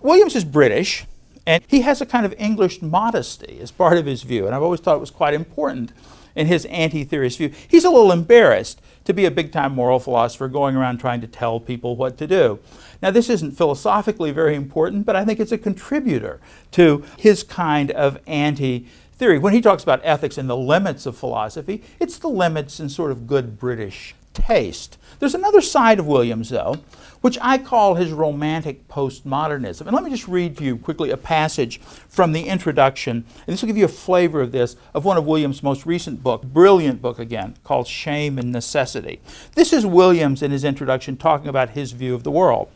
Williams 0.00 0.34
is 0.36 0.44
British. 0.44 1.06
And 1.46 1.62
he 1.68 1.82
has 1.82 2.00
a 2.00 2.06
kind 2.06 2.24
of 2.24 2.34
English 2.38 2.80
modesty 2.80 3.58
as 3.60 3.70
part 3.70 3.98
of 3.98 4.06
his 4.06 4.22
view, 4.22 4.46
and 4.46 4.54
I've 4.54 4.62
always 4.62 4.80
thought 4.80 4.96
it 4.96 5.00
was 5.00 5.10
quite 5.10 5.34
important 5.34 5.92
in 6.34 6.46
his 6.46 6.64
anti 6.66 7.04
theorist 7.04 7.38
view. 7.38 7.52
He's 7.68 7.84
a 7.84 7.90
little 7.90 8.12
embarrassed 8.12 8.80
to 9.04 9.12
be 9.12 9.26
a 9.26 9.30
big 9.30 9.52
time 9.52 9.74
moral 9.74 9.98
philosopher 9.98 10.48
going 10.48 10.74
around 10.74 10.98
trying 10.98 11.20
to 11.20 11.26
tell 11.26 11.60
people 11.60 11.96
what 11.96 12.16
to 12.18 12.26
do. 12.26 12.60
Now, 13.02 13.10
this 13.10 13.28
isn't 13.28 13.52
philosophically 13.52 14.30
very 14.30 14.54
important, 14.54 15.04
but 15.04 15.16
I 15.16 15.24
think 15.24 15.38
it's 15.38 15.52
a 15.52 15.58
contributor 15.58 16.40
to 16.72 17.04
his 17.18 17.42
kind 17.42 17.90
of 17.90 18.18
anti 18.26 18.86
theory. 19.12 19.38
When 19.38 19.52
he 19.52 19.60
talks 19.60 19.82
about 19.82 20.00
ethics 20.02 20.38
and 20.38 20.48
the 20.48 20.56
limits 20.56 21.04
of 21.04 21.16
philosophy, 21.16 21.84
it's 22.00 22.18
the 22.18 22.28
limits 22.28 22.80
in 22.80 22.88
sort 22.88 23.10
of 23.10 23.26
good 23.26 23.58
British 23.58 24.14
taste. 24.34 24.98
There's 25.18 25.34
another 25.34 25.60
side 25.60 25.98
of 25.98 26.06
Williams, 26.06 26.50
though, 26.50 26.80
which 27.20 27.38
I 27.40 27.56
call 27.56 27.94
his 27.94 28.12
romantic 28.12 28.86
postmodernism. 28.88 29.82
And 29.86 29.92
let 29.92 30.04
me 30.04 30.10
just 30.10 30.28
read 30.28 30.58
to 30.58 30.64
you 30.64 30.76
quickly 30.76 31.10
a 31.10 31.16
passage 31.16 31.80
from 31.80 32.32
the 32.32 32.48
introduction, 32.48 33.24
and 33.46 33.46
this 33.46 33.62
will 33.62 33.68
give 33.68 33.78
you 33.78 33.86
a 33.86 33.88
flavor 33.88 34.42
of 34.42 34.52
this, 34.52 34.76
of 34.92 35.06
one 35.06 35.16
of 35.16 35.24
Williams' 35.24 35.62
most 35.62 35.86
recent 35.86 36.22
book, 36.22 36.42
brilliant 36.42 37.00
book 37.00 37.18
again, 37.18 37.56
called 37.64 37.86
Shame 37.86 38.38
and 38.38 38.52
Necessity. 38.52 39.20
This 39.54 39.72
is 39.72 39.86
Williams 39.86 40.42
in 40.42 40.50
his 40.50 40.64
introduction 40.64 41.16
talking 41.16 41.48
about 41.48 41.70
his 41.70 41.92
view 41.92 42.14
of 42.14 42.24
the 42.24 42.30
world. 42.30 42.70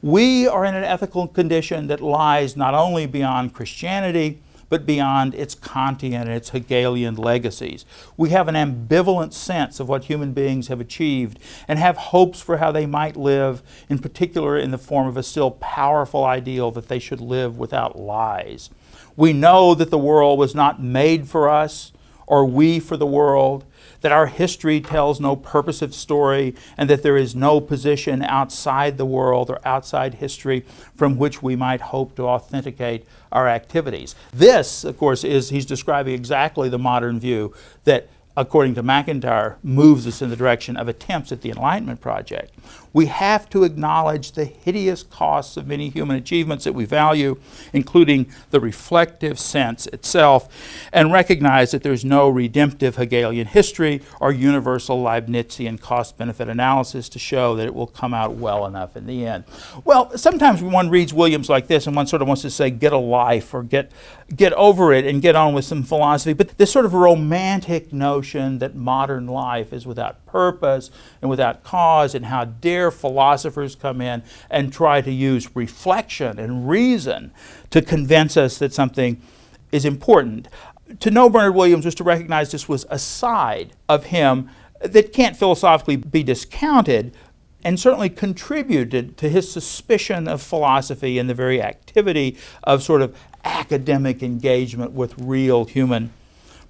We 0.00 0.48
are 0.48 0.64
in 0.64 0.74
an 0.74 0.84
ethical 0.84 1.28
condition 1.28 1.88
that 1.88 2.00
lies 2.00 2.56
not 2.56 2.72
only 2.72 3.04
beyond 3.04 3.52
Christianity, 3.52 4.40
but 4.70 4.86
beyond 4.86 5.34
its 5.34 5.54
Kantian 5.54 6.22
and 6.22 6.30
its 6.30 6.50
Hegelian 6.50 7.16
legacies. 7.16 7.84
We 8.16 8.30
have 8.30 8.48
an 8.48 8.54
ambivalent 8.54 9.34
sense 9.34 9.78
of 9.80 9.88
what 9.88 10.04
human 10.04 10.32
beings 10.32 10.68
have 10.68 10.80
achieved 10.80 11.38
and 11.68 11.78
have 11.78 11.96
hopes 11.98 12.40
for 12.40 12.56
how 12.56 12.72
they 12.72 12.86
might 12.86 13.16
live, 13.16 13.62
in 13.90 13.98
particular 13.98 14.56
in 14.56 14.70
the 14.70 14.78
form 14.78 15.06
of 15.06 15.18
a 15.18 15.22
still 15.22 15.50
powerful 15.50 16.24
ideal 16.24 16.70
that 16.70 16.88
they 16.88 16.98
should 16.98 17.20
live 17.20 17.58
without 17.58 17.98
lies. 17.98 18.70
We 19.16 19.34
know 19.34 19.74
that 19.74 19.90
the 19.90 19.98
world 19.98 20.38
was 20.38 20.54
not 20.54 20.82
made 20.82 21.28
for 21.28 21.50
us 21.50 21.92
or 22.26 22.46
we 22.46 22.78
for 22.78 22.96
the 22.96 23.06
world, 23.06 23.64
that 24.00 24.12
our 24.12 24.26
history 24.26 24.80
tells 24.80 25.20
no 25.20 25.36
purposive 25.36 25.94
story, 25.94 26.54
and 26.76 26.88
that 26.88 27.02
there 27.02 27.16
is 27.16 27.34
no 27.34 27.60
position 27.60 28.22
outside 28.22 28.96
the 28.96 29.06
world 29.06 29.50
or 29.50 29.60
outside 29.64 30.14
history 30.14 30.64
from 30.94 31.16
which 31.16 31.42
we 31.42 31.56
might 31.56 31.80
hope 31.80 32.14
to 32.16 32.22
authenticate 32.22 33.06
our 33.32 33.48
activities. 33.48 34.14
This, 34.32 34.84
of 34.84 34.96
course, 34.98 35.24
is 35.24 35.50
he's 35.50 35.66
describing 35.66 36.14
exactly 36.14 36.68
the 36.68 36.78
modern 36.78 37.20
view 37.20 37.54
that 37.84 38.08
according 38.36 38.74
to 38.74 38.82
MacIntyre, 38.82 39.58
moves 39.62 40.06
us 40.06 40.22
in 40.22 40.30
the 40.30 40.36
direction 40.36 40.76
of 40.76 40.88
attempts 40.88 41.32
at 41.32 41.42
the 41.42 41.50
Enlightenment 41.50 42.00
Project. 42.00 42.54
We 42.92 43.06
have 43.06 43.48
to 43.50 43.64
acknowledge 43.64 44.32
the 44.32 44.44
hideous 44.44 45.02
costs 45.02 45.56
of 45.56 45.66
many 45.66 45.88
human 45.90 46.16
achievements 46.16 46.64
that 46.64 46.72
we 46.72 46.84
value, 46.84 47.38
including 47.72 48.30
the 48.50 48.60
reflective 48.60 49.38
sense 49.38 49.86
itself, 49.88 50.48
and 50.92 51.12
recognize 51.12 51.70
that 51.70 51.82
there's 51.82 52.04
no 52.04 52.28
redemptive 52.28 52.96
Hegelian 52.96 53.46
history 53.46 54.02
or 54.20 54.32
universal 54.32 55.02
Leibnizian 55.02 55.80
cost 55.80 56.16
benefit 56.16 56.48
analysis 56.48 57.08
to 57.10 57.18
show 57.18 57.56
that 57.56 57.66
it 57.66 57.74
will 57.74 57.86
come 57.86 58.14
out 58.14 58.34
well 58.34 58.66
enough 58.66 58.96
in 58.96 59.06
the 59.06 59.26
end. 59.26 59.44
Well, 59.84 60.16
sometimes 60.16 60.62
one 60.62 60.90
reads 60.90 61.12
Williams 61.14 61.48
like 61.48 61.66
this 61.66 61.86
and 61.86 61.96
one 61.96 62.06
sort 62.06 62.22
of 62.22 62.28
wants 62.28 62.42
to 62.42 62.50
say, 62.50 62.70
get 62.70 62.92
a 62.92 62.98
life 62.98 63.54
or 63.54 63.62
get, 63.62 63.92
get 64.34 64.52
over 64.54 64.92
it 64.92 65.06
and 65.06 65.22
get 65.22 65.36
on 65.36 65.54
with 65.54 65.64
some 65.64 65.82
philosophy, 65.82 66.32
but 66.32 66.56
this 66.58 66.70
sort 66.72 66.84
of 66.84 66.94
romantic 66.94 67.92
notion 67.92 68.20
notion 68.20 68.58
that 68.58 68.74
modern 68.74 69.26
life 69.26 69.72
is 69.72 69.86
without 69.86 70.24
purpose 70.30 70.90
and 71.20 71.30
without 71.30 71.62
cause, 71.64 72.14
and 72.14 72.26
how 72.26 72.44
dare 72.44 72.90
philosophers 72.90 73.74
come 73.74 74.00
in 74.00 74.22
and 74.50 74.72
try 74.72 75.00
to 75.00 75.10
use 75.10 75.54
reflection 75.54 76.38
and 76.38 76.68
reason 76.68 77.32
to 77.70 77.82
convince 77.82 78.36
us 78.36 78.58
that 78.58 78.72
something 78.72 79.20
is 79.72 79.84
important. 79.84 80.48
To 80.98 81.10
know 81.10 81.30
Bernard 81.30 81.54
Williams 81.54 81.84
was 81.84 81.94
to 81.96 82.04
recognize 82.04 82.50
this 82.50 82.68
was 82.68 82.86
a 82.90 82.98
side 82.98 83.72
of 83.88 84.06
him 84.06 84.50
that 84.80 85.12
can't 85.12 85.36
philosophically 85.36 85.96
be 85.96 86.22
discounted, 86.22 87.14
and 87.62 87.78
certainly 87.78 88.08
contributed 88.08 89.18
to 89.18 89.28
his 89.28 89.52
suspicion 89.52 90.26
of 90.26 90.40
philosophy 90.40 91.18
and 91.18 91.28
the 91.28 91.34
very 91.34 91.62
activity 91.62 92.36
of 92.64 92.82
sort 92.82 93.02
of 93.02 93.14
academic 93.44 94.22
engagement 94.22 94.92
with 94.92 95.14
real 95.18 95.66
human 95.66 96.10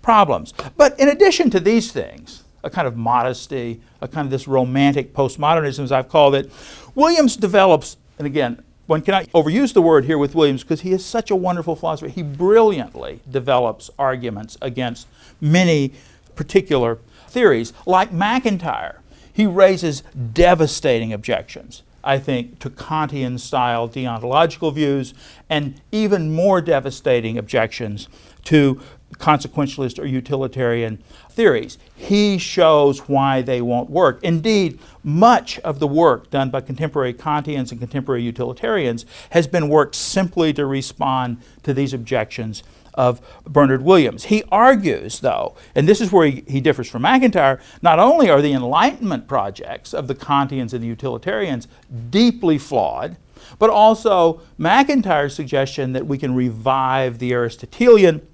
problems. 0.02 0.52
But 0.76 0.99
in 0.99 1.09
addition 1.09 1.49
to 1.50 1.61
these 1.61 1.93
things, 1.93 2.43
a 2.62 2.71
kind 2.71 2.87
of 2.87 2.97
modesty, 2.97 3.81
a 4.00 4.09
kind 4.09 4.26
of 4.26 4.31
this 4.31 4.47
romantic 4.49 5.14
postmodernism, 5.14 5.85
as 5.85 5.93
I've 5.93 6.09
called 6.09 6.35
it, 6.35 6.50
Williams 6.95 7.37
develops, 7.37 7.97
and 8.19 8.26
again, 8.26 8.62
one 8.87 9.02
cannot 9.02 9.26
overuse 9.29 9.73
the 9.73 9.83
word 9.83 10.05
here 10.05 10.19
with 10.19 10.35
Williams 10.35 10.64
because 10.64 10.81
he 10.81 10.90
is 10.90 11.07
such 11.07 11.31
a 11.31 11.37
wonderful 11.37 11.76
philosopher. 11.76 12.09
He 12.09 12.25
brilliantly 12.25 13.21
develops 13.31 13.88
arguments 13.99 14.59
against 14.61 15.07
many 15.40 15.93
particular 16.35 16.99
theories. 17.29 17.73
Like 17.87 18.12
MacIntyre, 18.12 19.00
he 19.33 19.47
raises 19.47 20.02
devastating 20.33 21.12
objections, 21.12 21.85
I 22.02 22.19
think, 22.19 22.59
to 22.59 22.69
Kantian 22.69 23.38
style 23.38 23.88
deontological 23.88 24.75
views, 24.75 25.14
and 25.49 25.81
even 25.93 26.35
more 26.35 26.61
devastating 26.61 27.38
objections 27.38 28.09
to 28.45 28.81
consequentialist 29.19 29.99
or 29.99 30.07
utilitarian 30.07 31.02
theories. 31.31 31.79
He 31.95 32.38
shows 32.38 33.09
why 33.09 33.43
they 33.43 33.61
won't 33.61 33.90
work. 33.90 34.21
Indeed, 34.23 34.79
much 35.02 35.59
of 35.61 35.79
the 35.79 35.87
work 35.87 36.31
done 36.31 36.50
by 36.50 36.61
contemporary 36.61 37.14
Kantians 37.14 37.71
and 37.71 37.81
contemporary 37.81 38.23
utilitarians 38.23 39.07
has 39.31 39.47
been 39.47 39.69
work 39.69 39.95
simply 39.95 40.52
to 40.55 40.67
respond 40.67 41.38
to 41.62 41.75
these 41.75 41.93
objections 41.93 42.62
of 42.95 43.21
Bernard 43.45 43.83
Williams. 43.83 44.25
He 44.25 44.43
argues, 44.50 45.21
though, 45.21 45.55
and 45.75 45.88
this 45.88 46.00
is 46.00 46.11
where 46.12 46.26
he, 46.26 46.45
he 46.47 46.61
differs 46.61 46.90
from 46.90 47.02
MacIntyre, 47.02 47.61
not 47.83 47.99
only 47.99 48.29
are 48.29 48.43
the 48.43 48.52
Enlightenment 48.52 49.29
projects 49.29 49.95
of 49.95 50.09
the 50.09 50.14
Kantians 50.14 50.73
and 50.73 50.83
the 50.83 50.88
utilitarians 50.88 51.69
deeply 52.11 52.59
flawed, 52.59 53.17
but 53.59 53.71
also 53.71 54.43
MacIntyre's 54.59 55.35
suggestion 55.35 55.93
that 55.93 56.07
we 56.07 56.19
can 56.19 56.35
revive 56.35 57.19
the 57.19 57.33
Aristotelian 57.33 58.26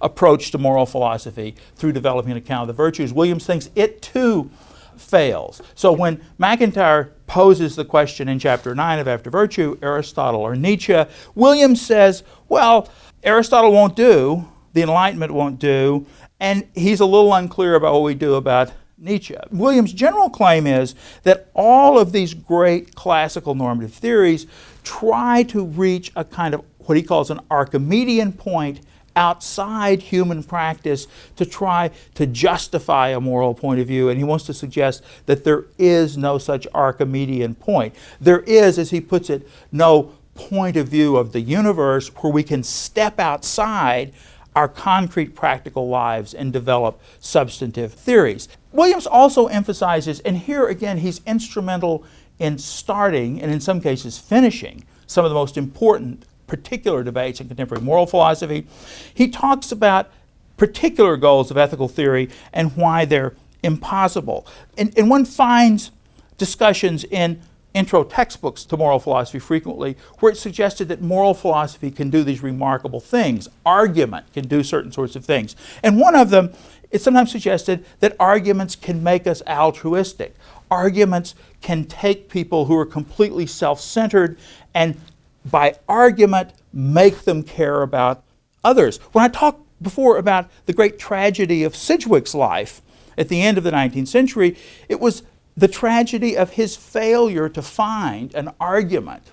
approach 0.00 0.50
to 0.50 0.58
moral 0.58 0.86
philosophy 0.86 1.54
through 1.76 1.92
developing 1.92 2.32
an 2.32 2.38
account 2.38 2.62
of 2.62 2.68
the 2.68 2.82
virtues. 2.82 3.12
Williams 3.12 3.46
thinks 3.46 3.70
it 3.74 4.00
too 4.02 4.50
fails. 4.96 5.62
So 5.74 5.92
when 5.92 6.22
MacIntyre 6.38 7.12
poses 7.26 7.76
the 7.76 7.84
question 7.84 8.28
in 8.28 8.38
chapter 8.38 8.74
9 8.74 8.98
of 8.98 9.08
After 9.08 9.30
Virtue, 9.30 9.78
Aristotle 9.82 10.40
or 10.40 10.56
Nietzsche, 10.56 11.04
Williams 11.34 11.80
says, 11.80 12.22
well, 12.48 12.88
Aristotle 13.22 13.72
won't 13.72 13.96
do, 13.96 14.46
the 14.72 14.82
Enlightenment 14.82 15.32
won't 15.32 15.58
do, 15.58 16.06
and 16.38 16.66
he's 16.74 17.00
a 17.00 17.06
little 17.06 17.32
unclear 17.34 17.74
about 17.74 17.92
what 17.94 18.02
we 18.02 18.14
do 18.14 18.34
about 18.34 18.72
Nietzsche. 18.98 19.34
Williams' 19.50 19.92
general 19.92 20.28
claim 20.28 20.66
is 20.66 20.94
that 21.22 21.50
all 21.54 21.98
of 21.98 22.12
these 22.12 22.34
great 22.34 22.94
classical 22.94 23.54
normative 23.54 23.92
theories 23.92 24.46
try 24.82 25.42
to 25.44 25.64
reach 25.64 26.12
a 26.14 26.24
kind 26.24 26.54
of 26.54 26.64
what 26.78 26.96
he 26.96 27.02
calls 27.02 27.30
an 27.30 27.40
Archimedean 27.50 28.32
point 28.32 28.80
outside 29.20 30.00
human 30.00 30.42
practice 30.42 31.06
to 31.36 31.44
try 31.44 31.90
to 32.14 32.26
justify 32.26 33.08
a 33.08 33.20
moral 33.20 33.52
point 33.52 33.78
of 33.78 33.86
view. 33.86 34.08
And 34.08 34.16
he 34.16 34.24
wants 34.24 34.46
to 34.46 34.54
suggest 34.54 35.04
that 35.26 35.44
there 35.44 35.66
is 35.78 36.16
no 36.16 36.38
such 36.38 36.66
Archimedean 36.72 37.54
point. 37.54 37.94
There 38.18 38.40
is, 38.40 38.78
as 38.78 38.90
he 38.90 39.00
puts 39.02 39.28
it, 39.28 39.46
no 39.70 40.14
point 40.34 40.78
of 40.78 40.88
view 40.88 41.18
of 41.18 41.32
the 41.32 41.42
universe 41.42 42.08
where 42.08 42.32
we 42.32 42.42
can 42.42 42.62
step 42.62 43.20
outside 43.20 44.14
our 44.56 44.68
concrete 44.68 45.34
practical 45.34 45.88
lives 45.88 46.32
and 46.32 46.50
develop 46.50 46.98
substantive 47.20 47.92
theories. 47.92 48.48
Williams 48.72 49.06
also 49.06 49.48
emphasizes, 49.48 50.20
and 50.20 50.38
here 50.38 50.66
again 50.66 50.98
he's 50.98 51.20
instrumental 51.26 52.04
in 52.38 52.56
starting 52.56 53.40
and 53.40 53.52
in 53.52 53.60
some 53.60 53.82
cases 53.82 54.18
finishing 54.18 54.82
some 55.06 55.26
of 55.26 55.30
the 55.30 55.34
most 55.34 55.58
important 55.58 56.24
particular 56.50 57.04
debates 57.04 57.40
in 57.40 57.46
contemporary 57.46 57.82
moral 57.82 58.06
philosophy. 58.06 58.66
He 59.14 59.28
talks 59.28 59.70
about 59.70 60.10
particular 60.56 61.16
goals 61.16 61.50
of 61.50 61.56
ethical 61.56 61.86
theory 61.86 62.28
and 62.52 62.76
why 62.76 63.04
they're 63.04 63.34
impossible. 63.62 64.46
And, 64.76 64.92
and 64.98 65.08
one 65.08 65.24
finds 65.24 65.92
discussions 66.38 67.04
in 67.04 67.40
intro 67.72 68.02
textbooks 68.02 68.64
to 68.64 68.76
moral 68.76 68.98
philosophy 68.98 69.38
frequently 69.38 69.96
where 70.18 70.32
it's 70.32 70.40
suggested 70.40 70.88
that 70.88 71.00
moral 71.00 71.34
philosophy 71.34 71.88
can 71.88 72.10
do 72.10 72.24
these 72.24 72.42
remarkable 72.42 72.98
things. 72.98 73.48
Argument 73.64 74.26
can 74.32 74.48
do 74.48 74.64
certain 74.64 74.90
sorts 74.90 75.14
of 75.14 75.24
things. 75.24 75.54
And 75.84 76.00
one 76.00 76.16
of 76.16 76.30
them, 76.30 76.52
it's 76.90 77.04
sometimes 77.04 77.30
suggested 77.30 77.84
that 78.00 78.16
arguments 78.18 78.74
can 78.74 79.04
make 79.04 79.28
us 79.28 79.40
altruistic. 79.46 80.34
Arguments 80.68 81.36
can 81.60 81.84
take 81.84 82.28
people 82.28 82.64
who 82.64 82.76
are 82.76 82.86
completely 82.86 83.46
self 83.46 83.80
centered 83.80 84.36
and 84.74 85.00
by 85.44 85.76
argument 85.88 86.52
make 86.72 87.20
them 87.22 87.42
care 87.42 87.82
about 87.82 88.22
others. 88.62 88.98
When 89.12 89.24
I 89.24 89.28
talked 89.28 89.62
before 89.82 90.18
about 90.18 90.50
the 90.66 90.72
great 90.72 90.98
tragedy 90.98 91.64
of 91.64 91.74
Sidgwick's 91.74 92.34
life 92.34 92.82
at 93.16 93.28
the 93.28 93.42
end 93.42 93.58
of 93.58 93.64
the 93.64 93.70
19th 93.70 94.08
century, 94.08 94.56
it 94.88 95.00
was 95.00 95.22
the 95.56 95.68
tragedy 95.68 96.36
of 96.36 96.50
his 96.50 96.76
failure 96.76 97.48
to 97.48 97.62
find 97.62 98.34
an 98.34 98.50
argument 98.60 99.32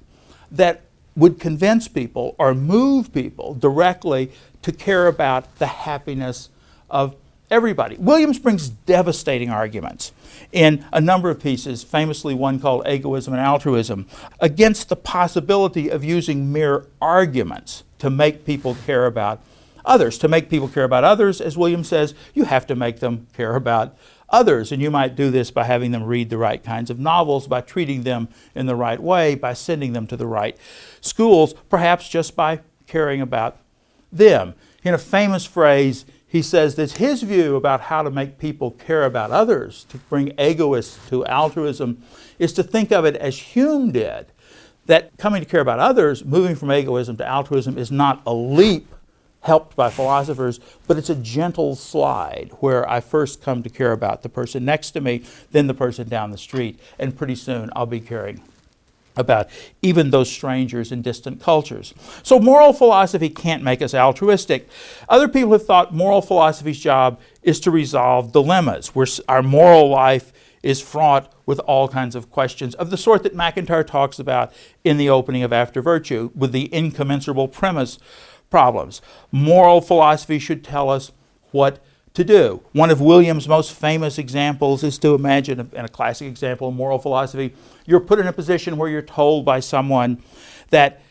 that 0.52 0.82
would 1.16 1.40
convince 1.40 1.88
people 1.88 2.36
or 2.38 2.54
move 2.54 3.14
people 3.14 3.54
directly 3.56 4.32
to 4.62 4.72
care 4.72 5.08
about 5.08 5.56
the 5.58 5.68
happiness 5.68 6.50
of 6.90 7.16
everybody. 7.50 7.96
Williams 7.98 8.39
brings 8.39 8.70
devastating 8.70 9.50
arguments 9.50 10.12
in 10.51 10.86
a 10.92 11.01
number 11.01 11.30
of 11.30 11.42
pieces, 11.42 11.84
famously 11.84 12.34
one 12.34 12.60
called 12.60 12.88
Egoism 12.88 13.34
and 13.34 13.42
Altruism, 13.42 14.08
against 14.39 14.89
the 14.89 14.96
possibility 14.96 15.89
of 15.89 16.04
using 16.04 16.51
mere 16.51 16.86
arguments 17.01 17.84
to 18.00 18.10
make 18.10 18.46
people 18.46 18.75
care 18.86 19.06
about 19.06 19.42
others. 19.86 20.18
To 20.20 20.27
make 20.27 20.50
people 20.50 20.68
care 20.68 20.84
about 20.84 21.04
others, 21.04 21.42
as 21.42 21.58
Williams 21.58 21.88
says, 21.88 22.13
you 22.34 22.44
have 22.44 22.68
to 22.68 22.75
make 22.75 23.00
them 23.00 23.27
care 23.34 23.56
about 23.56 23.96
others. 24.30 24.72
And 24.72 24.82
you 24.82 24.92
might 24.92 25.16
do 25.16 25.32
this 25.32 25.51
by 25.51 25.63
having 25.63 25.92
them 25.92 26.04
read 26.04 26.30
the 26.30 26.38
right 26.38 26.62
kinds 26.63 26.89
of 26.89 27.00
novels, 27.00 27.48
by 27.48 27.62
treating 27.62 28.04
them 28.04 28.27
in 28.54 28.66
the 28.66 28.75
right 28.75 29.00
way, 29.00 29.36
by 29.36 29.54
sending 29.54 29.94
them 29.94 30.06
to 30.08 30.18
the 30.18 30.27
right 30.27 30.58
schools, 31.01 31.54
perhaps 31.70 32.10
just 32.10 32.36
by 32.36 32.60
caring 32.86 33.22
about 33.22 33.58
them. 34.12 34.54
In 34.84 34.94
a 34.94 34.98
famous 34.98 35.46
phrase, 35.46 36.06
he 36.38 36.44
says 36.44 36.75
that 36.75 36.91
his 36.91 37.24
view 37.24 37.56
about 37.56 37.82
how 37.82 38.03
to 38.03 38.12
make 38.12 38.38
people 38.38 38.70
care 38.70 39.06
about 39.06 39.32
others, 39.32 39.86
to 39.86 39.98
bring 39.98 40.39
egoists 40.39 41.00
to 41.10 41.25
altruism, 41.25 42.03
is 42.38 42.53
to 42.53 42.62
think 42.62 42.91
of 42.91 43.06
it 43.06 43.15
as 43.15 43.39
Hume 43.39 43.91
did. 43.91 44.27
That 44.86 45.17
coming 45.17 45.41
to 45.41 45.50
care 45.50 45.62
about 45.62 45.79
others, 45.79 46.24
moving 46.24 46.56
from 46.56 46.72
egoism 46.72 47.17
to 47.17 47.27
altruism, 47.27 47.75
is 47.75 47.89
not 47.89 48.22
a 48.27 48.36
leap 48.36 48.94
helped 49.41 49.75
by 49.75 49.89
philosophers, 49.89 50.60
but 50.86 50.96
it's 50.96 51.10
a 51.10 51.15
gentle 51.15 51.75
slide 51.75 52.51
where 52.60 52.88
I 52.88 53.00
first 53.00 53.41
come 53.41 53.63
to 53.63 53.70
care 53.70 53.91
about 53.91 54.22
the 54.22 54.29
person 54.29 54.63
next 54.63 54.91
to 54.91 55.01
me, 55.01 55.24
then 55.51 55.65
the 55.65 55.74
person 55.74 56.08
down 56.08 56.29
the 56.29 56.38
street, 56.38 56.79
and 57.00 57.17
pretty 57.17 57.36
soon 57.36 57.72
I'll 57.75 57.88
be 57.88 58.00
caring 58.00 58.44
about 59.17 59.50
even 59.81 60.12
those 60.12 60.31
strangers 60.31 60.91
in 60.91 61.01
distant 61.01 61.41
cultures. 61.41 61.93
So, 62.24 62.39
moral 62.39 62.74
philosophy 62.74 63.29
can't 63.29 63.63
make 63.63 63.81
us 63.81 63.93
altruistic. 63.93 64.69
Other 65.09 65.27
people 65.27 65.51
have 65.53 65.65
thought 65.65 65.93
moral 65.93 66.21
philosophy's 66.21 66.80
job 66.80 67.19
is 67.41 67.60
to 67.62 67.71
resolve 67.71 68.32
dilemmas, 68.32 68.95
where 68.95 69.08
our 69.27 69.43
moral 69.43 69.89
life 69.89 70.32
is 70.63 70.82
fraught 70.82 71.32
with 71.45 71.60
all 71.60 71.88
kinds 71.88 72.15
of 72.15 72.30
questions 72.30 72.75
of 72.75 72.89
the 72.89 72.97
sort 72.97 73.23
that 73.23 73.36
MacIntyre 73.36 73.84
talks 73.84 74.19
about 74.19 74.51
in 74.84 74.97
the 74.97 75.10
opening 75.10 75.43
of 75.43 75.53
After 75.53 75.82
Virtue, 75.82 76.32
with 76.36 76.51
the 76.51 76.73
incommensurable 76.73 77.47
premise 77.47 77.99
problems. 78.49 79.01
Moral 79.32 79.82
philosophy 79.82 80.39
should 80.39 80.63
tell 80.63 80.89
us 80.89 81.12
what 81.51 81.84
to 82.17 82.23
do. 82.23 82.62
One 82.73 82.89
of 82.89 82.99
Williams' 82.99 83.47
most 83.47 83.71
famous 83.73 84.17
examples 84.17 84.84
is 84.84 84.97
to 84.99 85.13
imagine, 85.13 85.60
and 85.60 85.86
a 85.86 85.88
classic 85.88 86.27
example 86.27 86.69
of 86.69 86.73
moral 86.73 86.97
philosophy, 86.97 87.53
you're 87.86 87.99
put 87.99 88.17
in 88.17 88.25
a 88.25 88.34
position 88.34 88.75
where 88.77 88.89
you're 88.89 89.03
told 89.03 89.45
by 89.45 89.60
someone 89.60 90.23
that 90.71 91.03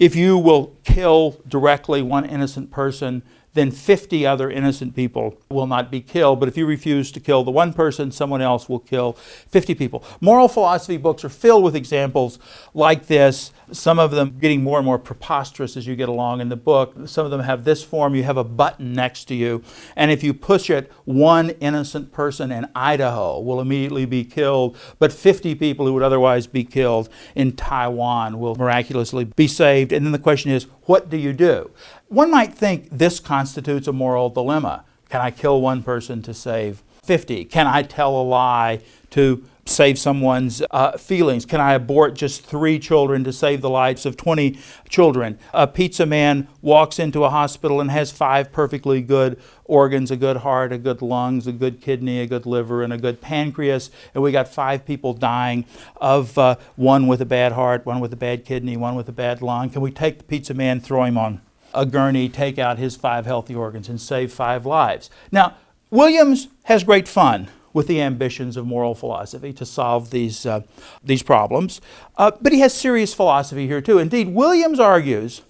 if 0.00 0.16
you 0.16 0.38
will 0.38 0.74
kill 0.82 1.38
directly 1.46 2.00
one 2.00 2.24
innocent 2.24 2.70
person, 2.70 3.22
then 3.56 3.72
50 3.72 4.24
other 4.24 4.50
innocent 4.50 4.94
people 4.94 5.36
will 5.50 5.66
not 5.66 5.90
be 5.90 6.00
killed. 6.00 6.38
But 6.38 6.48
if 6.48 6.56
you 6.56 6.66
refuse 6.66 7.10
to 7.12 7.18
kill 7.18 7.42
the 7.42 7.50
one 7.50 7.72
person, 7.72 8.12
someone 8.12 8.42
else 8.42 8.68
will 8.68 8.78
kill 8.78 9.14
50 9.14 9.74
people. 9.74 10.04
Moral 10.20 10.46
philosophy 10.46 10.96
books 10.96 11.24
are 11.24 11.28
filled 11.28 11.64
with 11.64 11.74
examples 11.74 12.38
like 12.74 13.06
this, 13.06 13.52
some 13.72 13.98
of 13.98 14.12
them 14.12 14.38
getting 14.38 14.62
more 14.62 14.78
and 14.78 14.86
more 14.86 14.98
preposterous 14.98 15.76
as 15.76 15.86
you 15.86 15.96
get 15.96 16.08
along 16.08 16.40
in 16.40 16.50
the 16.50 16.56
book. 16.56 16.94
Some 17.06 17.24
of 17.24 17.30
them 17.30 17.40
have 17.40 17.64
this 17.64 17.82
form 17.82 18.14
you 18.14 18.22
have 18.22 18.36
a 18.36 18.44
button 18.44 18.92
next 18.92 19.24
to 19.24 19.34
you, 19.34 19.62
and 19.96 20.10
if 20.10 20.22
you 20.22 20.32
push 20.34 20.70
it, 20.70 20.92
one 21.04 21.50
innocent 21.50 22.12
person 22.12 22.52
in 22.52 22.68
Idaho 22.74 23.40
will 23.40 23.60
immediately 23.60 24.04
be 24.04 24.24
killed, 24.24 24.76
but 24.98 25.12
50 25.12 25.54
people 25.54 25.86
who 25.86 25.94
would 25.94 26.02
otherwise 26.02 26.46
be 26.46 26.62
killed 26.62 27.08
in 27.34 27.56
Taiwan 27.56 28.38
will 28.38 28.54
miraculously 28.54 29.24
be 29.24 29.48
saved. 29.48 29.92
And 29.92 30.04
then 30.04 30.12
the 30.12 30.18
question 30.18 30.50
is, 30.50 30.66
what 30.86 31.10
do 31.10 31.16
you 31.16 31.32
do? 31.32 31.70
One 32.08 32.30
might 32.30 32.54
think 32.54 32.88
this 32.90 33.20
constitutes 33.20 33.86
a 33.86 33.92
moral 33.92 34.30
dilemma. 34.30 34.84
Can 35.08 35.20
I 35.20 35.30
kill 35.30 35.60
one 35.60 35.82
person 35.82 36.22
to 36.22 36.34
save 36.34 36.82
50? 37.02 37.44
Can 37.44 37.66
I 37.66 37.82
tell 37.82 38.20
a 38.20 38.22
lie 38.22 38.80
to 39.10 39.44
save 39.64 39.98
someone's 39.98 40.62
uh, 40.70 40.92
feelings? 40.96 41.44
Can 41.44 41.60
I 41.60 41.74
abort 41.74 42.14
just 42.14 42.44
three 42.44 42.78
children 42.78 43.24
to 43.24 43.32
save 43.32 43.60
the 43.60 43.70
lives 43.70 44.06
of 44.06 44.16
20 44.16 44.58
children? 44.88 45.38
A 45.52 45.66
pizza 45.66 46.06
man 46.06 46.48
walks 46.62 46.98
into 46.98 47.24
a 47.24 47.30
hospital 47.30 47.80
and 47.80 47.90
has 47.90 48.10
five 48.10 48.52
perfectly 48.52 49.00
good 49.00 49.40
organs 49.66 50.10
a 50.10 50.16
good 50.16 50.38
heart, 50.38 50.72
a 50.72 50.78
good 50.78 51.02
lungs, 51.02 51.46
a 51.46 51.52
good 51.52 51.80
kidney, 51.80 52.20
a 52.20 52.26
good 52.26 52.46
liver, 52.46 52.82
and 52.82 52.92
a 52.92 52.98
good 52.98 53.20
pancreas. 53.20 53.90
And 54.14 54.22
we 54.22 54.32
got 54.32 54.48
five 54.48 54.84
people 54.86 55.12
dying 55.12 55.64
of 55.96 56.38
uh, 56.38 56.56
one 56.76 57.06
with 57.06 57.20
a 57.20 57.26
bad 57.26 57.52
heart, 57.52 57.84
one 57.84 58.00
with 58.00 58.12
a 58.12 58.16
bad 58.16 58.44
kidney, 58.44 58.76
one 58.76 58.94
with 58.94 59.08
a 59.08 59.12
bad 59.12 59.42
lung. 59.42 59.70
Can 59.70 59.82
we 59.82 59.90
take 59.90 60.18
the 60.18 60.24
pizza 60.24 60.54
man, 60.54 60.80
throw 60.80 61.04
him 61.04 61.18
on 61.18 61.40
a 61.74 61.84
gurney, 61.84 62.28
take 62.28 62.58
out 62.58 62.78
his 62.78 62.96
five 62.96 63.26
healthy 63.26 63.54
organs, 63.54 63.88
and 63.88 64.00
save 64.00 64.32
five 64.32 64.64
lives? 64.64 65.10
Now, 65.30 65.56
Williams 65.90 66.48
has 66.64 66.84
great 66.84 67.06
fun 67.06 67.48
with 67.72 67.88
the 67.88 68.00
ambitions 68.00 68.56
of 68.56 68.66
moral 68.66 68.94
philosophy 68.94 69.52
to 69.52 69.66
solve 69.66 70.10
these, 70.10 70.46
uh, 70.46 70.62
these 71.04 71.22
problems. 71.22 71.82
Uh, 72.16 72.30
but 72.40 72.50
he 72.50 72.60
has 72.60 72.72
serious 72.72 73.12
philosophy 73.12 73.66
here 73.66 73.82
too. 73.82 73.98
Indeed, 73.98 74.28
Williams 74.28 74.80
argues 74.80 75.42